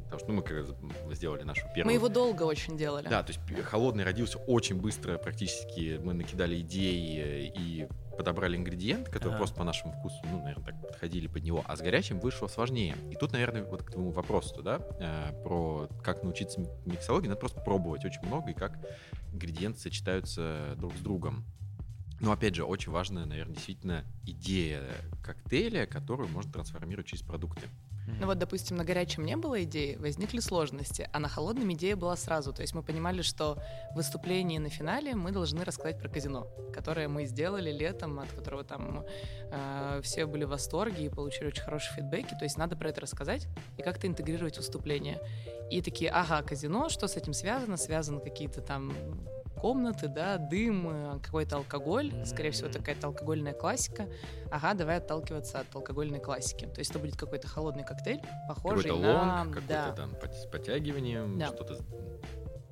[0.04, 1.86] Потому что ну, мы как сделали нашу первую...
[1.86, 3.08] Мы его долго очень делали.
[3.08, 9.34] Да, то есть холодный родился очень быстро, практически мы накидали идеи и подобрали ингредиенты, которые
[9.34, 9.38] ага.
[9.38, 12.96] просто по нашему вкусу, ну, наверное, так подходили под него, а с горячим вышло сложнее.
[13.10, 17.60] И тут, наверное, вот к твоему вопросу, да, э, про как научиться миксологии, надо просто
[17.60, 18.78] пробовать очень много и как
[19.36, 21.44] ингредиенты сочетаются друг с другом.
[22.20, 24.90] Но опять же, очень важная, наверное, действительно идея
[25.22, 27.68] коктейля, которую можно трансформировать через продукты.
[28.06, 32.16] Ну вот, допустим, на горячем не было идеи, возникли сложности, а на холодном идея была
[32.16, 32.52] сразу.
[32.52, 33.58] То есть мы понимали, что
[33.92, 38.64] в выступлении на финале мы должны рассказать про казино, которое мы сделали летом, от которого
[38.64, 39.04] там
[39.50, 42.34] э, все были в восторге и получили очень хорошие фидбэки.
[42.38, 45.20] То есть надо про это рассказать и как-то интегрировать выступление.
[45.70, 47.76] И такие, ага, казино, что с этим связано?
[47.76, 48.92] Связаны какие-то там
[49.60, 54.08] комнаты, да, дым, э, какой-то алкоголь, скорее всего, это какая-то алкогольная классика.
[54.50, 56.66] Ага, давай отталкиваться от алкогольной классики.
[56.66, 59.38] То есть это будет какой-то холодный коктейль, похожий какой-то на...
[59.40, 59.92] Лонг, какой-то да.
[59.92, 61.48] там с подтягиванием, да.
[61.48, 61.78] что-то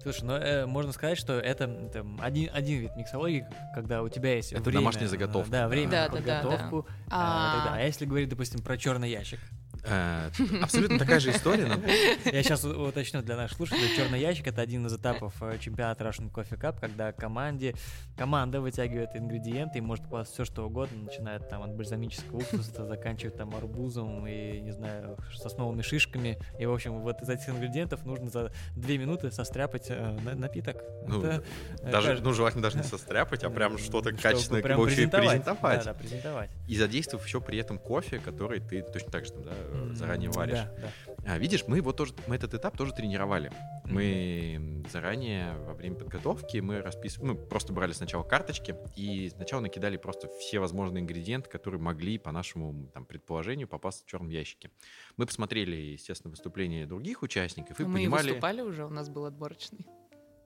[0.05, 4.35] Слушай, ну э, можно сказать, что это, это один, один вид миксологии, когда у тебя
[4.35, 4.81] есть это время...
[4.81, 5.51] домашняя заготовка.
[5.51, 6.83] Да, время да, на подготовку.
[6.83, 7.17] Да, да, да.
[7.17, 9.41] А, тогда, а если говорить, допустим, про черный ящик?
[9.87, 10.31] Э,
[10.63, 11.79] абсолютно такая же история.
[12.25, 13.95] Я сейчас уточню для наших слушателей.
[13.97, 17.75] Черный ящик— это один из этапов э, чемпионата Russian Coffee Cup, когда команде,
[18.17, 23.33] команда вытягивает ингредиенты и может класть все, что угодно, начиная там от бальзамического уксуса, заканчивая
[23.33, 26.39] там арбузом и, не знаю, сосновыми шишками.
[26.59, 30.83] И, в общем, вот из этих ингредиентов нужно за две минуты состряпать э, напиток.
[31.07, 31.45] Ну, это,
[31.83, 32.25] даже, каждый...
[32.25, 35.29] ну, желательно даже не состряпать, а прям что-то качественное прям презентовать.
[35.29, 35.85] презентовать.
[35.85, 36.51] Да, да, презентовать.
[36.69, 39.53] И задействовав еще при этом кофе, который ты точно так же там, да,
[39.95, 40.55] заранее варишь.
[40.55, 41.15] Да, да.
[41.27, 43.51] А, видишь, мы вот тоже, мы этот этап тоже тренировали.
[43.85, 49.97] Мы заранее во время подготовки мы расписывали, ну, просто брали сначала карточки и сначала накидали
[49.97, 54.71] просто все возможные ингредиенты, которые могли, по нашему там, предположению, попасть в черном ящике.
[55.17, 58.23] Мы посмотрели, естественно, выступления других участников и мы понимали...
[58.23, 59.87] Мы выступали уже, у нас был отборочный.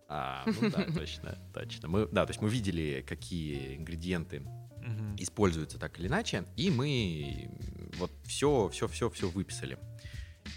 [0.09, 1.89] А, ну да, точно, точно.
[1.89, 4.43] Мы, да, то есть мы видели, какие ингредиенты
[4.89, 5.16] угу.
[5.18, 7.51] используются так или иначе, и мы
[7.99, 9.78] вот все, все, все, все выписали.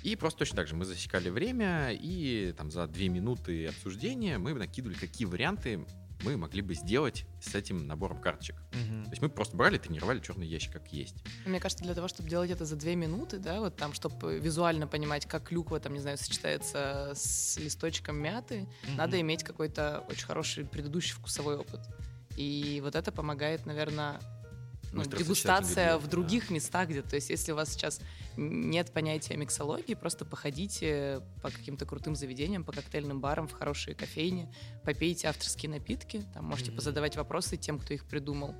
[0.03, 4.53] И просто точно так же мы засекали время, и там за две минуты обсуждения мы
[4.53, 5.85] накидывали, какие варианты
[6.23, 8.55] мы могли бы сделать с этим набором карточек.
[8.71, 9.03] Угу.
[9.05, 11.15] То есть мы просто брали, тренировали черный ящик как есть.
[11.45, 14.87] Мне кажется, для того, чтобы делать это за две минуты, да, вот там, чтобы визуально
[14.87, 18.97] понимать, как клюква, там, не знаю, сочетается с листочком мяты, угу.
[18.97, 21.81] надо иметь какой-то очень хороший предыдущий вкусовой опыт.
[22.41, 24.19] И вот это помогает, наверное,
[24.91, 26.55] ну, дегустация в других да.
[26.55, 28.01] местах, где, то есть, если у вас сейчас
[28.35, 34.51] нет понятия миксологии, просто походите по каким-то крутым заведениям, по коктейльным барам, в хорошие кофейни,
[34.83, 36.75] попейте авторские напитки, там можете mm-hmm.
[36.75, 38.55] позадавать вопросы тем, кто их придумал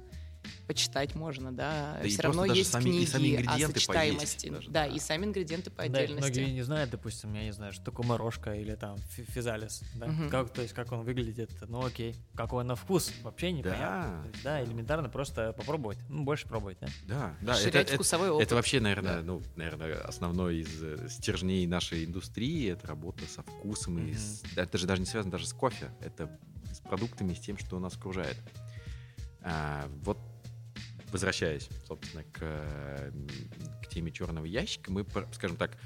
[0.67, 1.97] почитать можно, да.
[2.01, 4.49] да Все равно есть сами, книги сами о сочетаемости.
[4.49, 6.29] Даже, да, да, и сами ингредиенты по отдельности.
[6.29, 10.07] Да, многие не знают, допустим, я не знаю, что такое морожка или там физалис, да,
[10.07, 10.29] угу.
[10.29, 14.23] как, то есть как он выглядит, ну окей, какой он на вкус, вообще непонятно.
[14.23, 16.87] Да, есть, да элементарно просто попробовать, ну больше пробовать, да.
[17.05, 17.53] Да, да.
[17.53, 18.47] Расширять это, вкусовой это, опыт.
[18.47, 19.21] Это вообще, наверное, да.
[19.23, 24.07] ну, наверное, основной из э, стержней нашей индустрии, это работа со вкусом, угу.
[24.07, 26.29] и с, это же даже не связано даже с кофе, это
[26.73, 28.37] с продуктами, с тем, что нас окружает.
[29.41, 30.17] А, вот
[31.11, 32.39] возвращаясь, собственно, к,
[33.83, 35.77] к теме черного ящика, мы, скажем так,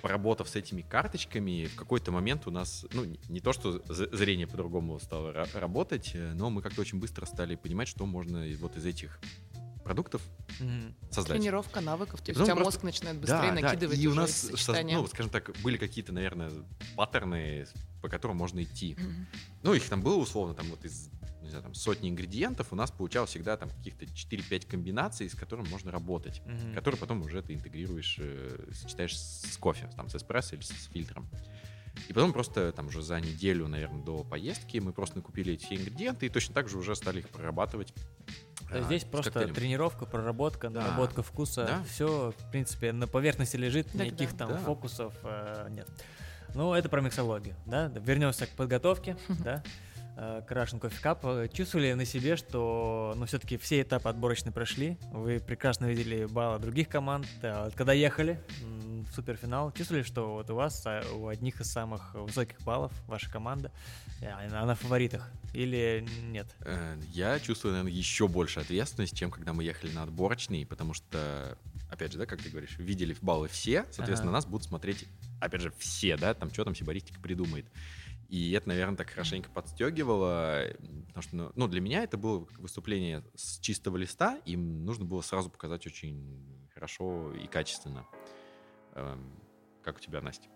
[0.00, 4.98] поработав с этими карточками, в какой-то момент у нас, ну, не то, что зрение по-другому
[4.98, 9.20] стало работать, но мы как-то очень быстро стали понимать, что можно вот из этих
[9.84, 10.22] продуктов
[10.60, 10.94] mm-hmm.
[11.10, 11.38] создать.
[11.38, 12.78] Тренировка навыков, то есть ну, у тебя просто...
[12.78, 14.02] мозг начинает быстрее да, накидывать да.
[14.02, 16.50] И у нас, со, ну, скажем так, были какие-то, наверное,
[16.96, 17.66] паттерны,
[18.00, 18.94] по которым можно идти.
[18.94, 19.26] Mm-hmm.
[19.62, 21.10] Ну, их там было условно, там вот из
[21.52, 25.90] знаю, там, сотни ингредиентов, у нас получалось всегда там каких-то 4-5 комбинаций, с которыми можно
[25.90, 26.74] работать, mm-hmm.
[26.74, 30.88] которые потом уже ты интегрируешь, э, сочетаешь с кофе, там, с эспрессо или с, с
[30.88, 31.28] фильтром.
[32.08, 36.26] И потом просто там уже за неделю, наверное, до поездки мы просто накупили эти ингредиенты
[36.26, 37.92] и точно так же уже стали их прорабатывать.
[38.70, 39.54] А, здесь просто коктейлем.
[39.54, 40.82] тренировка, проработка, да.
[40.82, 41.66] наработка вкуса.
[41.66, 41.84] Да.
[41.84, 44.38] Все, в принципе, на поверхности лежит, так, никаких да.
[44.38, 44.58] там да.
[44.58, 45.88] фокусов э, нет.
[46.54, 47.88] Ну, это про миксологию, да.
[47.88, 49.62] Вернемся к подготовке, да
[50.46, 51.52] к Russian Coffee Cup.
[51.52, 54.98] Чувствовали на себе, что ну, все-таки все этапы отборочные прошли.
[55.12, 57.26] Вы прекрасно видели баллы других команд.
[57.40, 62.60] Когда ехали в суперфинал, чувствовали, что вот у вас а, у одних из самых высоких
[62.62, 63.72] баллов ваша команда,
[64.20, 66.46] она на фаворитах или нет?
[66.60, 71.58] Э, я чувствую, наверное, еще больше ответственность, чем когда мы ехали на отборочный, потому что,
[71.90, 74.38] опять же, да, как ты говоришь, видели баллы все, соответственно, ага.
[74.38, 75.06] нас будут смотреть,
[75.40, 77.66] опять же, все, да, там что там сибаристика придумает.
[78.32, 80.62] И это, наверное, так хорошенько подстегивало,
[81.08, 85.20] потому что, ну, ну, для меня это было выступление с чистого листа, им нужно было
[85.20, 88.06] сразу показать очень хорошо и качественно.
[88.94, 89.38] Эм,
[89.82, 90.48] как у тебя, Настя?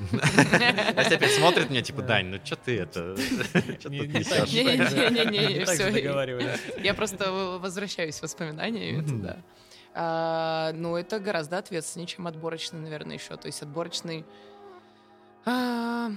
[0.12, 3.14] Настя опять смотрит меня, типа, Дань, ну что ты это?
[3.88, 6.82] Не-не-не, все.
[6.82, 9.36] Я просто возвращаюсь воспоминаниями туда.
[9.94, 13.36] А, ну, это гораздо ответственнее, чем отборочный, наверное, еще.
[13.36, 14.24] То есть отборочный
[15.44, 16.10] а,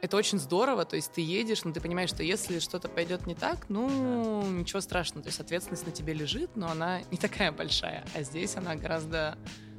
[0.00, 3.34] это очень здорово, то есть ты едешь, но ты понимаешь, что если что-то пойдет не
[3.34, 8.04] так, ну, ничего страшного, то есть ответственность на тебе лежит, но она не такая большая,
[8.14, 9.36] а здесь она гораздо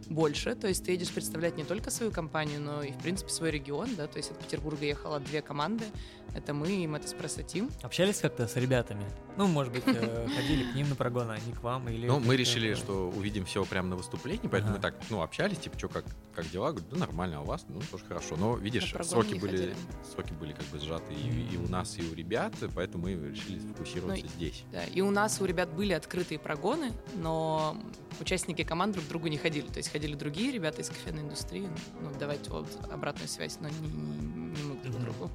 [0.07, 3.51] больше, то есть ты едешь представлять не только свою компанию, но и, в принципе, свой
[3.51, 5.85] регион, да, то есть от Петербурга ехало две команды,
[6.33, 7.69] это мы и Мотоспрессо Тим.
[7.81, 9.03] Общались как-то с ребятами?
[9.37, 11.89] Ну, может быть, э, ходили к ним на прогон, а не к вам?
[11.89, 15.57] Или ну, мы решили, что увидим все прямо на выступлении, поэтому мы так, ну, общались,
[15.57, 16.71] типа, что, как, как дела?
[16.71, 17.65] Говорю, да нормально, а у вас?
[17.67, 18.37] Ну, тоже хорошо.
[18.37, 19.75] Но, видишь, сроки были,
[20.13, 23.59] сроки были как бы сжаты и, и у нас, и у ребят, поэтому мы решили
[23.59, 24.63] сфокусироваться ну, здесь.
[24.71, 27.77] Да, и у нас, у ребят были открытые прогоны, но
[28.19, 29.67] участники команд друг к другу не ходили.
[29.67, 31.67] То есть приходили другие ребята из кофейной индустрии,
[31.99, 35.29] ну, давать вот обратную связь, но не, не мы друг другу.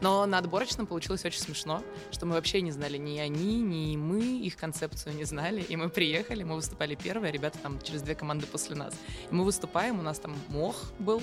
[0.00, 1.82] Но на отборочном получилось очень смешно,
[2.12, 5.62] что мы вообще не знали ни они, ни мы, их концепцию не знали.
[5.62, 8.94] И мы приехали, мы выступали первые, ребята там через две команды после нас.
[9.28, 11.20] И мы выступаем, у нас там мох был,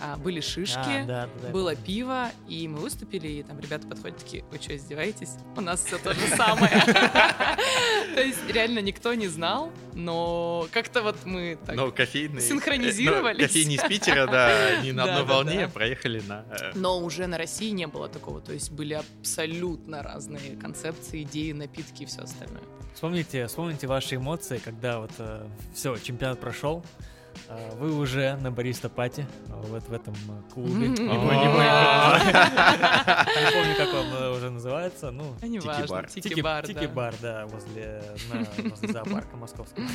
[0.00, 4.18] а, были шишки, а, да, да, было пиво, и мы выступили, и там ребята подходят
[4.18, 5.36] такие, вы что, издеваетесь?
[5.56, 6.80] У нас все то же самое.
[8.14, 11.76] То есть реально никто не знал, но как-то вот мы так
[12.08, 13.46] синхронизировались.
[13.46, 16.44] Кофейни из Питера, да, не на одной волне, проехали на...
[16.50, 21.52] Э, но уже на России не было такого, то есть были абсолютно разные концепции, идеи,
[21.52, 22.62] напитки и все остальное.
[22.94, 26.84] Вспомните, вспомните ваши эмоции, когда вот э, все, чемпионат прошел,
[27.78, 30.88] вы уже на бариста пати вот в этом э, клубе.
[30.88, 30.96] Не
[33.52, 35.10] помню, как он э, уже называется.
[35.10, 36.08] Ну, Тики-бар.
[36.08, 38.02] Тики-бар, Тики-бар, да, возле
[38.82, 39.86] зоопарка московского.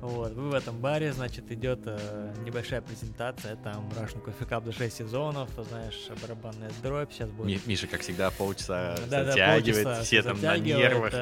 [0.00, 4.72] Вот, вы в этом баре, значит, идет э, небольшая презентация, там Russian Coffee Cup за
[4.72, 7.64] 6 сезонов, знаешь, барабанная дробь, сейчас будет...
[7.66, 11.12] Миша, как всегда, полчаса затягивает, все там на нервах.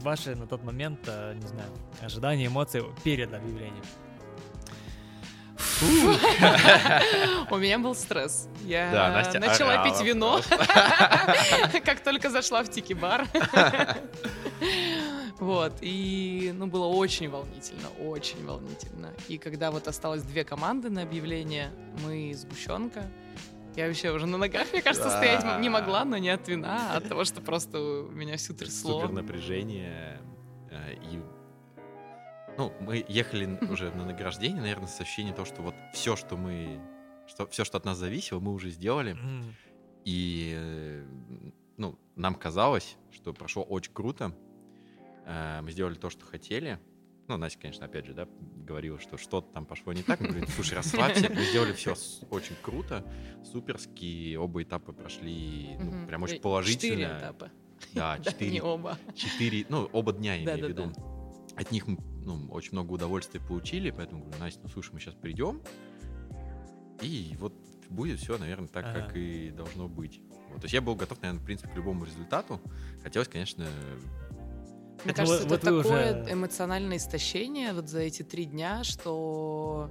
[0.00, 3.84] Ваши на тот момент, не знаю, ожидания, эмоции перед объявлением.
[7.50, 8.48] У меня был стресс.
[8.64, 10.40] Я начала пить вино,
[11.84, 13.26] как только зашла в тики-бар.
[15.38, 19.12] Вот, и, ну, было очень волнительно, очень волнительно.
[19.26, 21.72] И когда вот осталось две команды на объявление,
[22.04, 23.10] мы сгущенка,
[23.74, 26.98] я вообще уже на ногах, мне кажется, стоять не могла, но не от вина, а
[26.98, 27.78] от того, что просто
[28.12, 29.00] меня всю трясло.
[29.00, 30.20] Супер напряжение.
[30.70, 31.20] Э, и
[32.58, 36.80] ну, мы ехали уже на награждение, наверное, с ощущением того, что вот все, что мы,
[37.26, 39.14] что, все, что от нас зависело, мы уже сделали.
[39.14, 39.44] Mm.
[40.04, 41.04] И, э,
[41.76, 44.34] ну, нам казалось, что прошло очень круто.
[45.26, 46.78] Э, мы сделали то, что хотели.
[47.28, 48.26] Ну, Настя, конечно, опять же, да,
[48.56, 50.20] говорила, что что-то там пошло не так.
[50.20, 51.94] Мы говорим, слушай, расслабься, мы сделали все
[52.30, 53.06] очень круто,
[53.44, 56.96] суперски, оба этапа прошли, ну, прям очень положительно.
[56.96, 57.50] Четыре этапа.
[57.94, 58.50] Да, четыре.
[58.50, 58.98] Не оба.
[59.14, 60.92] Четыре, ну, оба дня, я имею в виду.
[61.56, 65.14] От них мы ну, очень много удовольствия получили, поэтому говорю, Настя, ну слушай, мы сейчас
[65.14, 65.60] придем,
[67.00, 67.52] и вот
[67.90, 69.02] будет все, наверное, так, ага.
[69.02, 70.20] как и должно быть.
[70.50, 70.60] Вот.
[70.60, 72.60] То есть я был готов, наверное, в принципе, к любому результату.
[73.02, 73.66] Хотелось, конечно...
[75.04, 76.32] Мне кажется, вот, это вот такое уже...
[76.32, 79.90] эмоциональное истощение вот за эти три дня, что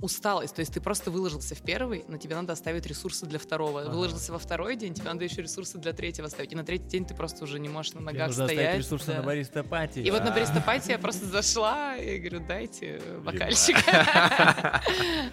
[0.00, 0.54] усталость.
[0.54, 3.82] То есть ты просто выложился в первый, но тебе надо оставить ресурсы для второго.
[3.82, 3.90] Ага.
[3.90, 6.52] Выложился во второй день, тебе надо еще ресурсы для третьего оставить.
[6.52, 8.78] И на третий день ты просто уже не можешь на ногах тебе стоять.
[8.78, 9.18] ресурсы да.
[9.18, 10.00] на бариста пати.
[10.00, 13.76] И вот на бариста пати я просто зашла и говорю, дайте бокальчик.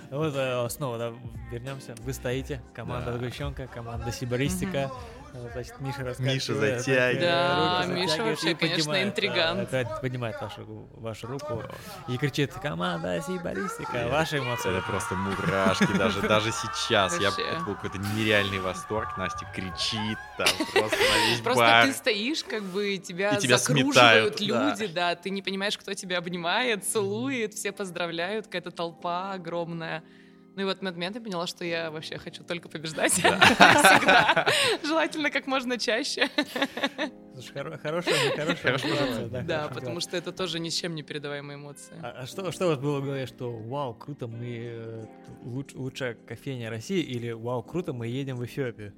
[0.09, 1.13] Вот э, снова
[1.51, 1.95] вернемся.
[1.99, 4.91] Вы стоите, команда Сгущенка, команда Сибаристика.
[5.33, 6.35] Значит, Миша рассказывает.
[6.35, 7.19] Миша затягивает.
[7.21, 9.69] Да, Миша вообще, конечно, интригант.
[10.01, 11.63] поднимает вашу, вашу руку
[12.07, 14.69] и кричит «Команда Сибаристика!» Ваши эмоции.
[14.77, 17.19] Это просто мурашки даже, даже сейчас.
[17.19, 19.17] Я, это был какой-то нереальный восторг.
[19.17, 21.87] Настя кричит там просто на весь Просто бар.
[21.87, 25.13] ты стоишь, как бы тебя, тебя закруживают люди, да.
[25.13, 30.03] да, ты не понимаешь, кто тебя обнимает, целует, все поздравляют, какая-то толпа огромная.
[30.55, 33.11] Ну и вот в этот момент я поняла, что я вообще хочу только побеждать.
[33.11, 34.47] Всегда.
[34.83, 36.29] Желательно как можно чаще.
[37.51, 41.95] Хорошая, хорошая, хорошая Да, да потому что это тоже ни с чем не передаваемые эмоции.
[42.03, 45.05] А, а что, что у вас было в голове, что вау, круто, мы э,
[45.43, 48.93] луч, лучшая кофейня России или вау, круто, мы едем в Эфиопию?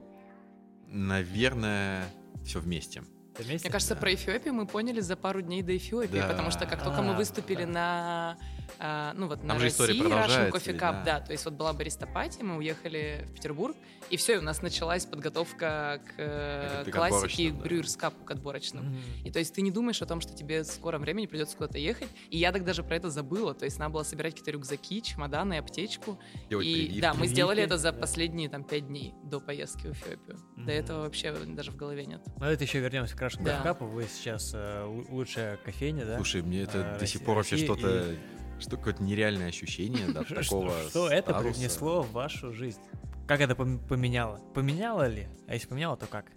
[0.88, 2.04] Наверное,
[2.44, 3.04] все вместе.
[3.40, 7.02] Мне кажется, про Эфиопию мы поняли за пару дней до Эфиопии, потому что как только
[7.02, 8.38] мы а, выступили на
[8.80, 11.20] а, ну вот Там на России, Russian Coffee Cup, да.
[11.20, 13.76] да, то есть вот была бариста пати, мы уехали в Петербург,
[14.10, 18.86] и все, и у нас началась подготовка к Это классике к Brewers Cup, к отборочным.
[18.86, 19.28] Mm-hmm.
[19.28, 21.78] И то есть ты не думаешь о том, что тебе в скором времени придется куда-то
[21.78, 25.02] ехать, и я так даже про это забыла, то есть надо было собирать какие-то рюкзаки,
[25.02, 26.20] чемоданы, аптечку,
[26.50, 27.02] Делать и прививки.
[27.02, 27.34] да, мы прививки.
[27.34, 30.38] сделали это за последние там пять дней до поездки в Эфиопию.
[30.38, 30.66] Mm-hmm.
[30.66, 32.22] До этого вообще даже в голове нет.
[32.38, 33.62] Ну это еще вернемся к Russian да.
[33.62, 36.16] Coffee Cup, вы сейчас э, лучшая кофейня, да?
[36.18, 38.12] Слушай, мне это э, до сих пор вообще что-то...
[38.12, 38.18] И
[38.60, 42.80] что какое-то нереальное ощущение, да, такого Что это принесло в вашу жизнь?
[43.28, 44.40] Как это поменяло?
[44.54, 45.28] Поменяло ли?
[45.48, 46.28] А если поменяло, то как?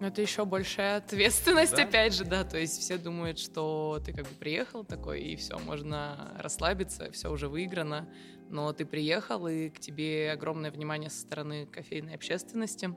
[0.00, 1.84] Ну, это еще большая ответственность, да?
[1.84, 2.44] опять же, да.
[2.44, 7.30] То есть все думают, что ты как бы приехал такой, и все, можно расслабиться, все
[7.30, 8.08] уже выиграно.
[8.50, 12.96] Но ты приехал, и к тебе огромное внимание со стороны кофейной общественности.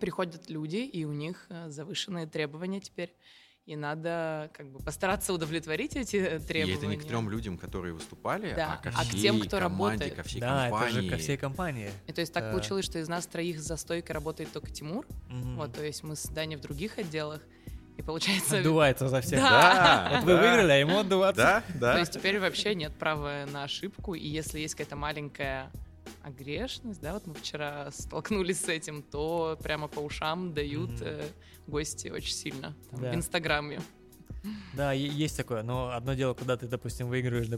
[0.00, 3.14] Приходят люди, и у них э, завышенные требования теперь
[3.68, 6.72] и надо как бы постараться удовлетворить эти требования.
[6.72, 8.80] И это не к трем людям, которые выступали, да.
[8.80, 10.14] а ко всей а к тем, кто команде, работает.
[10.14, 10.88] ко всей да, компании.
[10.88, 11.90] это же ко всей компании.
[12.06, 15.48] И то есть так получилось, что из нас троих за стойкой работает только Тимур, угу.
[15.56, 17.42] вот, то есть мы с Даней в других отделах,
[17.98, 18.56] И получается...
[18.60, 19.40] Отдувается за всех.
[19.40, 20.12] Да.
[20.14, 21.42] Вот вы выиграли, а ему отдуваться.
[21.42, 21.92] Да, да.
[21.92, 25.70] То есть теперь вообще нет права на ошибку, и если есть какая-то маленькая
[26.22, 31.26] огрешность, да, вот мы вчера столкнулись с этим, то прямо по ушам дают э,
[31.66, 33.12] гости очень сильно там, Да.
[33.12, 33.80] в Инстаграме.
[34.74, 37.48] Да, есть такое, но одно дело, когда ты, допустим, выигрываешь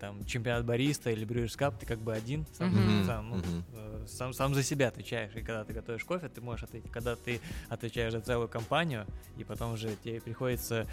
[0.00, 3.04] там чемпионат бариста или брюерс кап, ты как бы один, сам, Мгм.
[3.06, 3.42] сам, ну,
[3.74, 5.34] э, сам, сам за себя отвечаешь.
[5.34, 6.90] И когда ты готовишь кофе, ты можешь ответить.
[6.90, 10.86] Когда ты отвечаешь за целую компанию, и потом уже тебе приходится,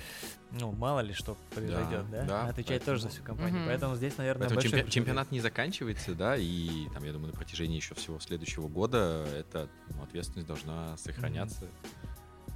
[0.51, 2.23] ну, мало ли что произойдет, да?
[2.25, 3.59] да, отвечать тоже за поэтому- всю компанию.
[3.61, 3.67] Мгм.
[3.69, 7.75] Поэтому здесь, наверное, Поэтому чемпи- чемпионат не заканчивается, да, и там, я думаю, на протяжении
[7.77, 11.65] еще всего следующего года эта ну, ответственность должна сохраняться.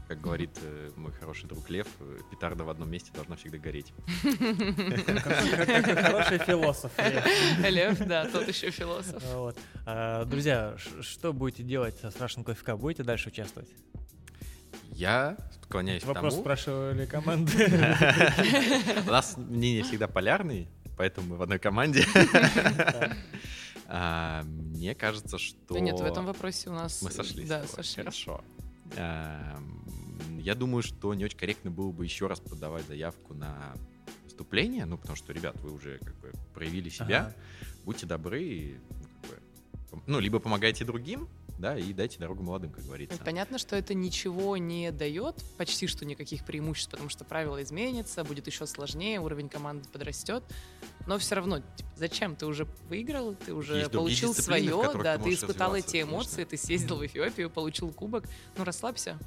[0.09, 3.93] Как говорит э, мой хороший друг Лев, э, петарда в одном месте должна всегда гореть.
[6.01, 6.91] Хороший философ.
[7.59, 9.21] Лев, да, тот еще философ.
[9.85, 12.77] А, Друзья, что будете делать с Russian Coffee Cup?
[12.77, 13.69] Будете дальше участвовать?
[14.93, 16.43] Я склоняюсь к Вопрос тому...
[16.43, 17.67] спрашивали команды.
[19.05, 22.03] У нас мнения всегда полярные, поэтому мы в одной команде.
[23.91, 25.73] А, Мне кажется, что...
[25.73, 27.01] Да нет, в этом вопросе у нас...
[27.01, 27.49] Мы сошлись.
[27.49, 27.95] Да, сошлись.
[27.95, 28.43] Хорошо.
[30.39, 33.73] Я думаю, что не очень корректно было бы еще раз подавать заявку на
[34.23, 37.35] выступление, ну, потому что, ребят, вы уже как бы проявили себя, Ага.
[37.83, 42.71] будьте добры, и, ну, как бы, ну, либо помогайте другим, да, и дайте дорогу молодым,
[42.71, 43.17] как говорится.
[43.19, 48.23] Ну, Понятно, что это ничего не дает, почти что никаких преимуществ, потому что правила изменятся,
[48.23, 50.43] будет еще сложнее, уровень команды подрастет.
[51.05, 52.37] Но все равно, типа, зачем?
[52.37, 56.11] Ты уже выиграл, ты уже Есть получил свое, да, ты ты испытал эти конечно.
[56.11, 58.23] эмоции, ты съездил в Эфиопию, получил кубок.
[58.57, 59.19] Ну, расслабься.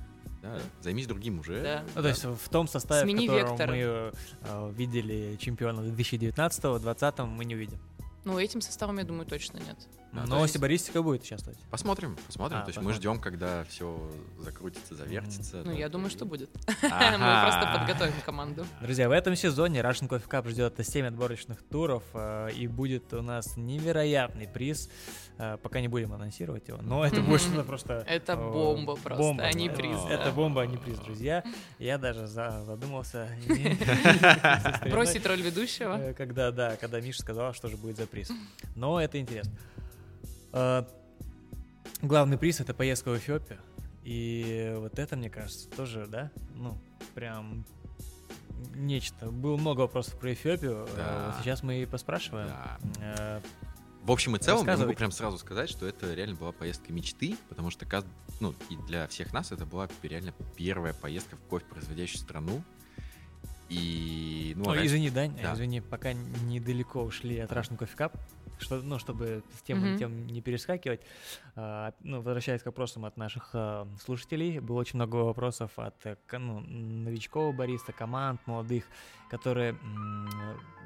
[0.43, 1.63] Да, займись другим уже.
[1.63, 1.85] Да.
[1.95, 3.71] Ну, то есть в том составе, Смени в котором вектор.
[3.71, 7.79] мы э, видели чемпиона 2019-2020, мы не увидим.
[8.25, 9.77] Ну, этим составом, я думаю, точно нет.
[10.13, 11.59] Да, Но есть- Сибаристика будет участвовать.
[11.71, 12.59] Посмотрим, посмотрим.
[12.59, 13.01] А, то есть мы посмотрим.
[13.15, 15.57] ждем, когда все закрутится, завертится.
[15.59, 16.51] Ну, да, я думаю, что будет.
[16.83, 17.17] Ага.
[17.19, 18.67] Мы просто подготовим команду.
[18.83, 23.23] Друзья, в этом сезоне Russian Coffee Cup ждет 7 отборочных туров, э, и будет у
[23.23, 24.91] нас невероятный приз.
[25.39, 28.05] Э, Пока не будем анонсировать его, но это будет что-то просто...
[28.07, 29.99] Это э, бомба просто, бомба, а не приз.
[30.11, 31.43] Это бомба, а не приз, друзья.
[31.79, 33.29] Я даже за- задумался.
[34.91, 36.13] Бросить роль ведущего.
[36.17, 38.31] Когда, да, когда Миша сказала, что же будет за приз.
[38.77, 39.53] Но это интересно.
[40.53, 40.85] Э,
[42.01, 43.61] Главный приз— это поездка в Эфиопию.
[44.03, 46.77] И вот это, мне кажется, тоже, да, ну,
[47.15, 47.65] прям
[48.75, 49.31] нечто.
[49.31, 50.87] Было много вопросов про Эфиопию.
[50.91, 51.27] э, Да.
[51.37, 52.49] Вот сейчас мы и поспрашиваем.
[52.49, 52.79] Да.
[53.01, 53.41] Э,
[54.03, 57.37] В общем и целом, я могу прям сразу сказать, что это реально была поездка мечты,
[57.49, 57.87] потому что
[58.41, 62.65] ну, и для всех нас это была реально первая поездка в кофе-производящую страну.
[63.69, 65.55] И, ну, Ой, раньше- извини, Дань, Да.
[65.55, 68.19] извини, пока недалеко ушли от Russian Coffee Cup,
[68.63, 69.91] что, ну, чтобы с темы Мгм.
[69.93, 71.01] на тему не перескакивать,
[71.57, 75.95] а, ну, возвращаясь к вопросам от наших а, слушателей, было очень много вопросов от
[76.33, 78.85] ну, новичков бариста, команд молодых,
[79.31, 80.29] которые м,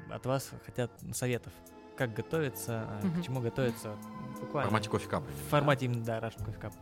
[0.09, 1.53] от вас хотят советов.
[1.95, 3.21] Как готовиться, Мгм.
[3.21, 3.95] к чему готовиться,
[4.35, 4.69] в буквально.
[4.69, 5.25] формате кофе-капа.
[5.25, 6.73] В формате именно, да, Russian Coffee Cup.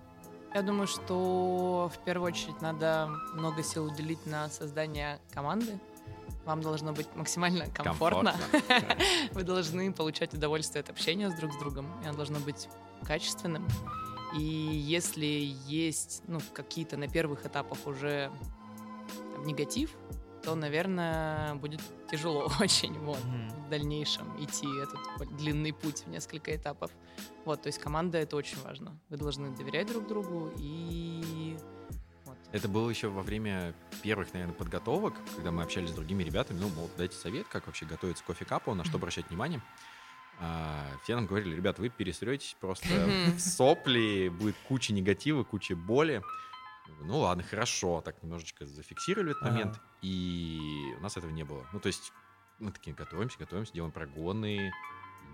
[0.54, 5.80] Я думаю, что в первую очередь надо много сил уделить на создание команды.
[6.46, 8.36] Вам должно быть максимально комфортно.
[9.32, 11.88] Вы должны получать удовольствие от общения с друг с другом.
[12.04, 12.70] И оно должно быть
[13.04, 13.68] качественным.
[14.38, 15.26] И если
[15.68, 18.32] есть ну, какие-то на первых этапах уже
[19.34, 19.91] там, негатив,
[20.43, 21.82] то, наверное, будет
[22.12, 23.50] тяжело очень вот, Мгм.
[23.66, 26.91] в дальнейшем идти этот длинный путь в несколько этапов.
[27.46, 29.00] Вот, то есть команда это очень важно.
[29.10, 31.58] Вы должны доверять друг другу и.
[32.52, 36.70] Это было еще во время первых, наверное, подготовок, когда мы общались с другими ребятами, ну,
[36.70, 39.62] мол, дайте совет, как вообще готовиться к кофе-капу, на что обращать внимание.
[40.39, 42.88] А, все нам говорили, ребят, вы перестроитесь просто
[43.36, 46.22] в сопли, будет куча негатива, куча боли.
[47.02, 51.66] Ну ладно, хорошо, так немножечко зафиксировали этот момент, и у нас этого не было.
[51.74, 52.14] Ну, то есть
[52.60, 54.72] мы такие готовимся, готовимся, делаем прогоны,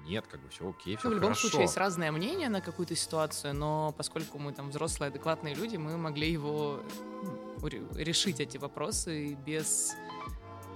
[0.06, 1.42] нет, как бы все окей, все Ну, в любом хорошо.
[1.42, 5.98] случае есть разное мнение на какую-то ситуацию, но поскольку мы там взрослые, адекватные люди, мы
[5.98, 6.82] могли его
[7.24, 9.96] ну, решить эти вопросы без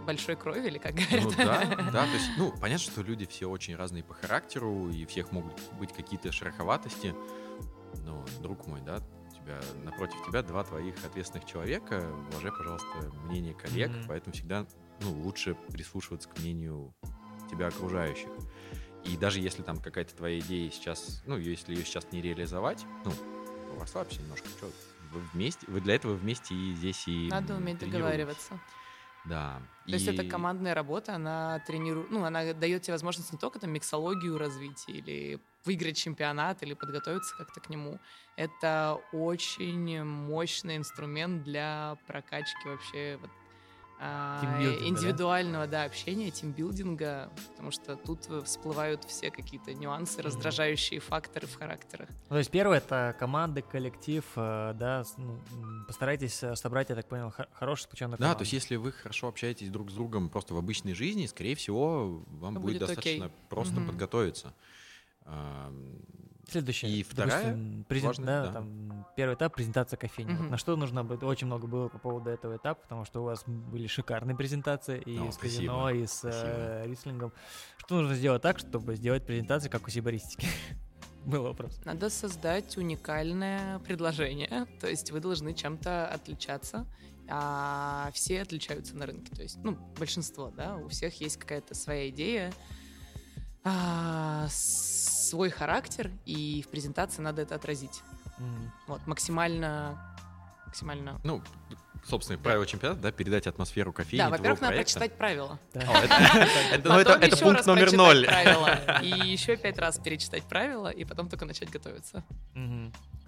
[0.05, 1.23] большой крови, или как говорят.
[1.23, 5.03] Ну да, да, то есть, ну, понятно, что люди все очень разные по характеру, и
[5.03, 7.15] у всех могут быть какие-то шероховатости,
[8.05, 8.99] но, друг мой, да,
[9.33, 12.87] тебя, напротив тебя два твоих ответственных человека, уважай, пожалуйста,
[13.25, 14.05] мнение коллег, Мгм.
[14.07, 14.67] поэтому всегда,
[15.01, 16.93] ну, лучше прислушиваться к мнению
[17.49, 18.29] тебя окружающих.
[19.05, 23.11] И даже если там какая-то твоя идея сейчас, ну, если ее сейчас не реализовать, ну,
[23.79, 24.71] расслабься немножко, что
[25.11, 28.59] вы вместе, вы для этого вместе и здесь и Надо уметь договариваться.
[29.25, 29.61] Да.
[29.85, 33.71] То есть это командная работа, она тренирует, ну, она дает тебе возможность не только там
[33.71, 37.99] миксологию развить или выиграть чемпионат или подготовиться как-то к нему.
[38.35, 43.31] Это очень мощный инструмент для прокачки вообще вот
[43.99, 45.79] индивидуального да?
[45.79, 52.09] да, общения, тимбилдинга, потому что тут всплывают все какие-то нюансы, раздражающие факторы в характерах.
[52.09, 55.39] Ну, то есть первое это команда, коллектив, э, да, ну,
[55.87, 59.69] постарайтесь э, собрать, я так понял, хороший сплоченный Да, то есть если вы хорошо общаетесь
[59.69, 63.37] друг с другом просто в обычной жизни, скорее всего, вам будет, будет достаточно окей.
[63.49, 63.87] просто угу.
[63.87, 64.53] подготовиться.
[66.47, 66.91] Следующее.
[66.91, 68.53] И вторая, допустим, презент, важная, да, да.
[68.53, 70.31] Там, первый этап презентация кофейни.
[70.31, 70.37] Mm-hmm.
[70.37, 71.23] Вот на что нужно быть?
[71.23, 75.17] Очень много было по поводу этого этапа, потому что у вас были шикарные презентации и
[75.17, 77.33] О, с казино, и с э, рислингом.
[77.77, 80.47] Что нужно сделать так, чтобы сделать презентацию, как у сибаристики?
[81.25, 81.79] Был вопрос.
[81.85, 86.85] Надо создать уникальное предложение, то есть вы должны чем-то отличаться,
[87.27, 92.09] а все отличаются на рынке, то есть, ну, большинство, да, у всех есть какая-то своя
[92.09, 92.53] идея,
[93.63, 94.47] а,
[95.27, 98.01] свой характер, и в презентации надо это отразить.
[98.39, 98.69] Mm.
[98.87, 99.97] Вот, максимально,
[100.65, 101.19] максимально...
[101.23, 101.41] Ну,
[102.05, 104.23] собственно, правила чемпионата, да, передать атмосферу кофейни.
[104.23, 105.59] Да, во-первых, надо прочитать правила.
[106.83, 108.27] Ну, это пункт номер ноль.
[109.01, 112.23] И еще пять раз перечитать правила, и потом только начать готовиться.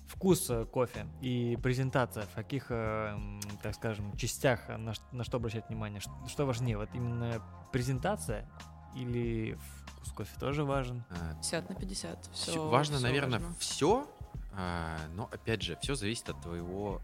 [0.07, 3.17] Вкус э, кофе и презентация, в каких, э,
[3.61, 6.01] так скажем, частях, на что обращать внимание?
[6.27, 7.41] Что важнее, вот именно
[7.73, 8.49] презентация
[8.97, 9.57] или
[9.95, 11.03] вкус кофе тоже важен.
[11.41, 12.29] 50 а, на 50.
[12.33, 13.55] Все, важно, все наверное, важно.
[13.59, 14.07] все,
[14.53, 17.01] а, но опять же, все зависит от твоего.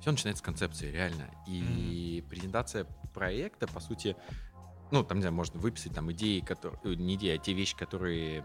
[0.00, 1.30] Все начинается с концепции, реально.
[1.46, 2.28] И mm.
[2.28, 4.16] презентация проекта, по сути,
[4.90, 7.76] ну, там, не знаю, можно выписать там идеи, которые, э, не идеи, а те вещи,
[7.76, 8.42] которые,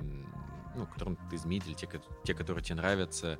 [0.76, 1.88] ну, которым ты изменитель, те,
[2.24, 3.38] те, которые тебе нравятся,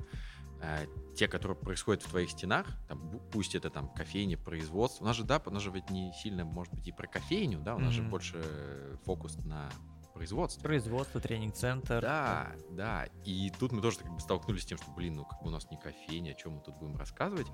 [1.16, 5.24] те, которые происходят в твоих стенах, там, пусть это там кофейня, производство, у нас же,
[5.24, 7.92] да, у нас же ведь не сильно, может быть, и про кофейню, да, у нас
[7.92, 7.96] mm-hmm.
[7.96, 9.70] же больше фокус на
[10.14, 10.62] производство.
[10.62, 12.00] Производство, тренинг-центр.
[12.00, 13.06] Да, да.
[13.24, 15.50] И тут мы тоже как бы столкнулись с тем, что, блин, ну как бы у
[15.50, 17.48] нас не кофейня, о чем мы тут будем рассказывать.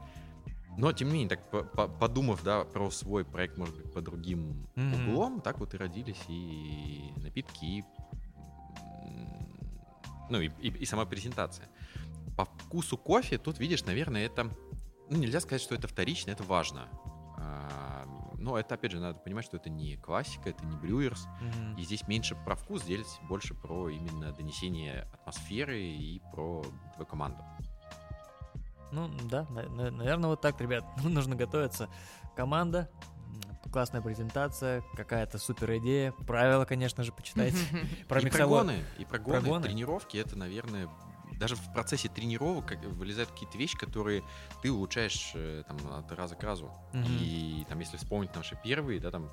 [0.77, 4.69] Но, тем не менее, так по подумав, да, про свой проект, может быть, по другим
[4.77, 5.11] mm-hmm.
[5.11, 7.85] углом, так вот и родились и напитки, и,
[10.31, 11.69] ну, и, и, и сама презентация.
[12.41, 14.45] По вкусу кофе, тут, видишь, наверное, это,
[15.11, 16.89] ну, нельзя сказать, что это вторично, это важно.
[17.37, 18.07] А,
[18.39, 21.27] но это, опять же, надо понимать, что это не классика, это не брюерс.
[21.27, 21.81] Mm-hmm.
[21.81, 26.65] И здесь меньше про вкус, здесь больше про именно донесение атмосферы и про
[26.95, 27.45] твою команду.
[28.91, 31.91] Ну да, наверное, вот так, ребят, нужно готовиться.
[32.35, 32.91] Команда,
[33.71, 37.59] классная презентация, какая-то супер идея, правила, конечно же, почитайте.
[38.09, 40.89] Про и прогоны, и прогоны, тренировки, это, наверное,
[41.41, 44.23] даже в процессе тренировок как, вылезают какие-то вещи, которые
[44.63, 46.71] ты улучшаешь э, там, от раза к разу.
[46.93, 47.19] Mm-hmm.
[47.19, 49.31] И там, если вспомнить наши первые, да, там,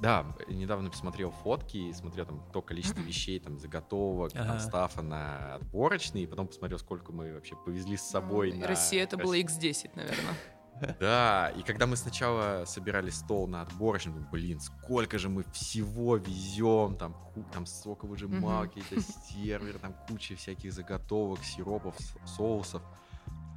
[0.00, 4.46] да, недавно посмотрел фотки, смотрел там то количество вещей, там, заготовок, ага.
[4.46, 8.52] там, стафа на отборочные, и потом посмотрел, сколько мы вообще повезли с собой.
[8.52, 8.66] Ну, на...
[8.66, 10.34] Россия это было X10, наверное.
[11.00, 16.96] Да, и когда мы сначала собирали стол на отборочном, блин, сколько же мы всего везем,
[16.96, 17.16] там,
[17.52, 21.96] там соковыжималки, это сервер, там куча всяких заготовок, сиропов,
[22.26, 22.82] соусов.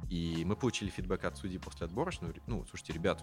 [0.08, 2.32] И мы получили фидбэк от судей после отборочного.
[2.46, 3.22] Ну, слушайте, ребят,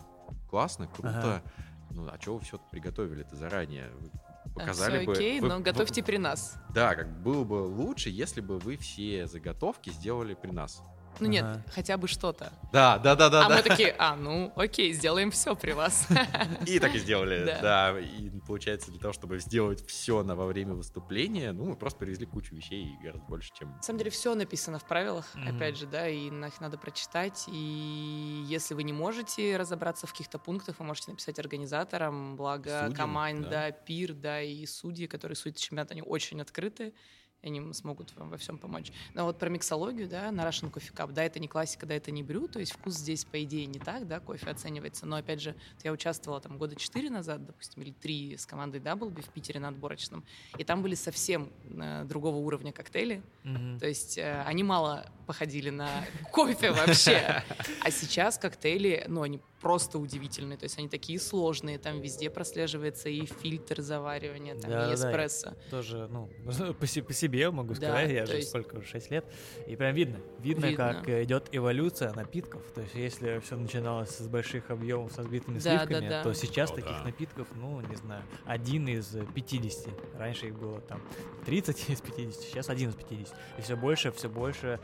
[0.49, 1.37] классно, круто.
[1.37, 1.43] Ага.
[1.89, 3.89] Ну, а что вы все приготовили это заранее?
[3.99, 4.11] Вы
[4.53, 5.13] показали все бы...
[5.13, 6.57] окей, вы, но готовьте вы, при нас.
[6.73, 10.83] Да, как было бы лучше, если бы вы все заготовки сделали при нас.
[11.19, 12.51] Ну нет, хотя бы что-то.
[12.71, 13.45] Да, да, да, да.
[13.45, 13.55] А да.
[13.57, 16.07] мы такие, а, ну, окей, сделаем все при вас.
[16.65, 17.61] И так и сделали, да.
[17.61, 17.99] да.
[17.99, 22.25] И получается, для того, чтобы сделать все на во время выступления, ну, мы просто привезли
[22.25, 23.71] кучу вещей и гораздо больше, чем...
[23.75, 25.55] На самом деле все написано в правилах, mm-hmm.
[25.55, 27.45] опять же, да, и их надо прочитать.
[27.47, 32.93] И если вы не можете разобраться в каких-то пунктах, вы можете написать организаторам, благо Судьям,
[32.93, 33.71] команда, да.
[33.71, 36.93] пир, да, и судьи, которые судят чемпионат, они очень открыты
[37.45, 38.91] и они смогут вам во всем помочь.
[39.13, 42.11] Но вот про миксологию, да, на Russian Coffee Cup, да, это не классика, да, это
[42.11, 45.41] не брю, то есть вкус здесь, по идее, не так, да, кофе оценивается, но, опять
[45.41, 49.59] же, я участвовала там года четыре назад, допустим, или три с командой Doubleby в Питере
[49.59, 50.23] на отборочном,
[50.57, 53.79] и там были совсем э, другого уровня коктейли, mm-hmm.
[53.79, 55.89] то есть э, они мало походили на
[56.31, 57.43] кофе вообще,
[57.81, 60.59] а сейчас коктейли, ну, они просто удивительные.
[60.59, 65.49] То есть они такие сложные, там везде прослеживается и фильтр заваривания, там да, и эспрессо.
[65.49, 66.29] Да, тоже, ну,
[66.79, 68.49] по, себе могу сказать, да, я же есть...
[68.49, 69.25] сколько, 6 лет,
[69.65, 72.61] и прям видно, видно, видно, как идет эволюция напитков.
[72.75, 76.23] То есть если все начиналось с больших объемов, со сбитыми да, сливками, да, да.
[76.23, 77.03] то сейчас О, таких да.
[77.03, 79.89] напитков, ну, не знаю, один из 50.
[80.19, 81.01] Раньше их было там
[81.47, 83.35] 30 из 50, сейчас один из 50.
[83.57, 84.79] И все больше, все больше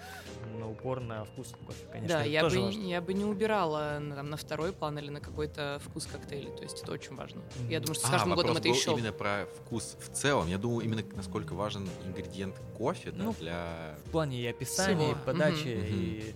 [0.57, 2.17] ну, упор на вкус кофе, конечно.
[2.17, 5.79] Да, я бы, я бы не убирала там, на второй вкусовой план или на какой-то
[5.85, 6.51] вкус коктейля.
[6.51, 7.41] То есть это очень важно.
[7.69, 8.91] Я думаю, что с А, каждым годом вопрос это был еще...
[8.91, 10.47] именно про вкус в целом.
[10.47, 13.95] Я думаю, именно насколько важен ингредиент кофе да, Ну, для...
[14.05, 15.11] В плане и описания, Всего.
[15.21, 15.85] и подачи, Мгм.
[15.87, 16.33] и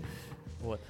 [0.62, 0.82] вот.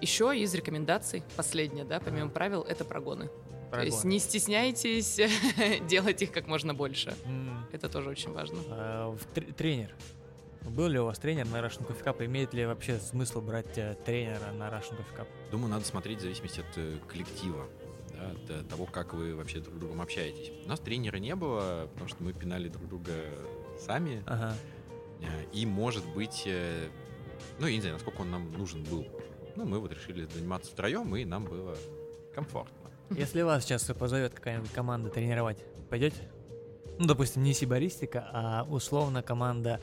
[0.00, 3.28] Еще из рекомендаций, последнее, да, помимо правил, это прогоны.
[3.70, 5.20] То есть не стесняйтесь
[5.88, 7.14] делать их как можно больше.
[7.24, 8.58] М, Это тоже очень важно.
[8.68, 9.94] а, в тр- Тренер.
[10.64, 12.24] Был ли у вас тренер на Russian Coffee Cup?
[12.24, 15.26] Имеет ли вообще смысл брать э, тренера на Russian Coffee Cup?
[15.50, 17.66] Думаю, надо смотреть в зависимости от э, коллектива,
[18.10, 20.52] да, от э, того, как вы вообще друг с другом общаетесь.
[20.64, 23.12] У нас тренера не было, потому что мы пинали друг друга
[23.84, 24.22] сами.
[24.26, 24.54] Ага.
[25.52, 26.48] И, может быть,
[27.58, 29.06] ну, я не знаю, насколько он нам нужен был.
[29.54, 31.76] Ну, мы вот решили заниматься втроем, и нам было
[32.34, 32.90] комфортно.
[33.10, 35.58] Если вас сейчас позовет какая-нибудь команда тренировать,
[35.90, 36.30] пойдете?
[36.98, 39.80] Ну, допустим, не сибаристика, а условно команда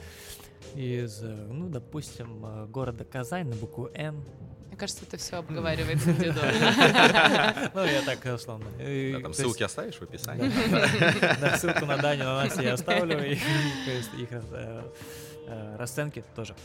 [0.75, 4.23] из, э, ну, допустим, э, города Казань на букву Н.
[4.67, 7.71] Мне кажется, это все обговаривается индивидуально.
[7.73, 8.65] Ну, я так условно.
[9.21, 10.51] Там ссылки оставишь в описании.
[11.41, 13.33] да, ссылку на Даню, на нас я оставлю, и
[14.17, 16.55] их э, расценки тоже.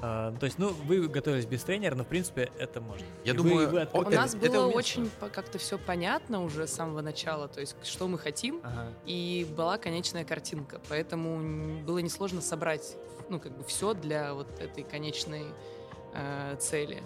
[0.00, 3.06] То есть, ну, вы готовились без тренера, но, в принципе, это можно.
[3.24, 4.06] Я И вы- думаю, вы открыты.
[4.08, 4.78] У нас это было уместно.
[4.78, 8.88] очень как-то все понятно уже с самого начала, то есть что мы хотим, Ага.
[9.06, 12.96] и была конечная картинка, поэтому было несложно собрать,
[13.30, 15.46] ну, как бы все для вот этой конечной
[16.12, 17.02] э, цели.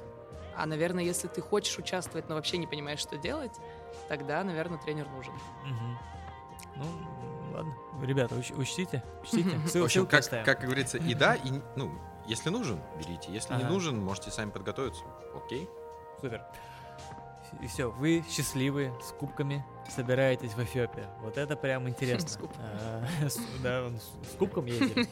[0.56, 3.52] А, наверное, если ты хочешь участвовать, но вообще не понимаешь, что делать,
[4.08, 5.32] тогда, наверное, тренер нужен.
[5.64, 5.98] Мгм.
[6.76, 6.84] Ну,
[7.54, 7.74] ладно.
[8.02, 9.50] Ребята, уч- учтите, учтите.
[9.58, 10.44] В Ссыл- общем, ссылки как, оставим.
[10.44, 11.92] как говорится, и да, и ну,
[12.26, 13.32] если нужен, берите.
[13.32, 13.70] Если не Ага.
[13.72, 15.02] нужен, можете сами подготовиться.
[15.34, 15.68] Окей.
[16.20, 16.44] Супер.
[17.62, 21.06] И все, вы счастливы, с кубками собираетесь в Эфиопию.
[21.22, 22.28] Вот это прям интересно.
[22.32, 22.60] С кубком.
[22.62, 23.04] А,
[23.62, 25.08] Да, с кубком нет?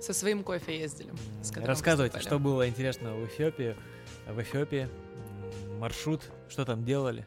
[0.00, 1.12] Со своим кофе ездили.
[1.56, 3.76] Рассказывайте, что было интересного в Эфиопии,
[4.28, 4.88] в Эфиопии,
[5.78, 7.26] маршрут, что там делали.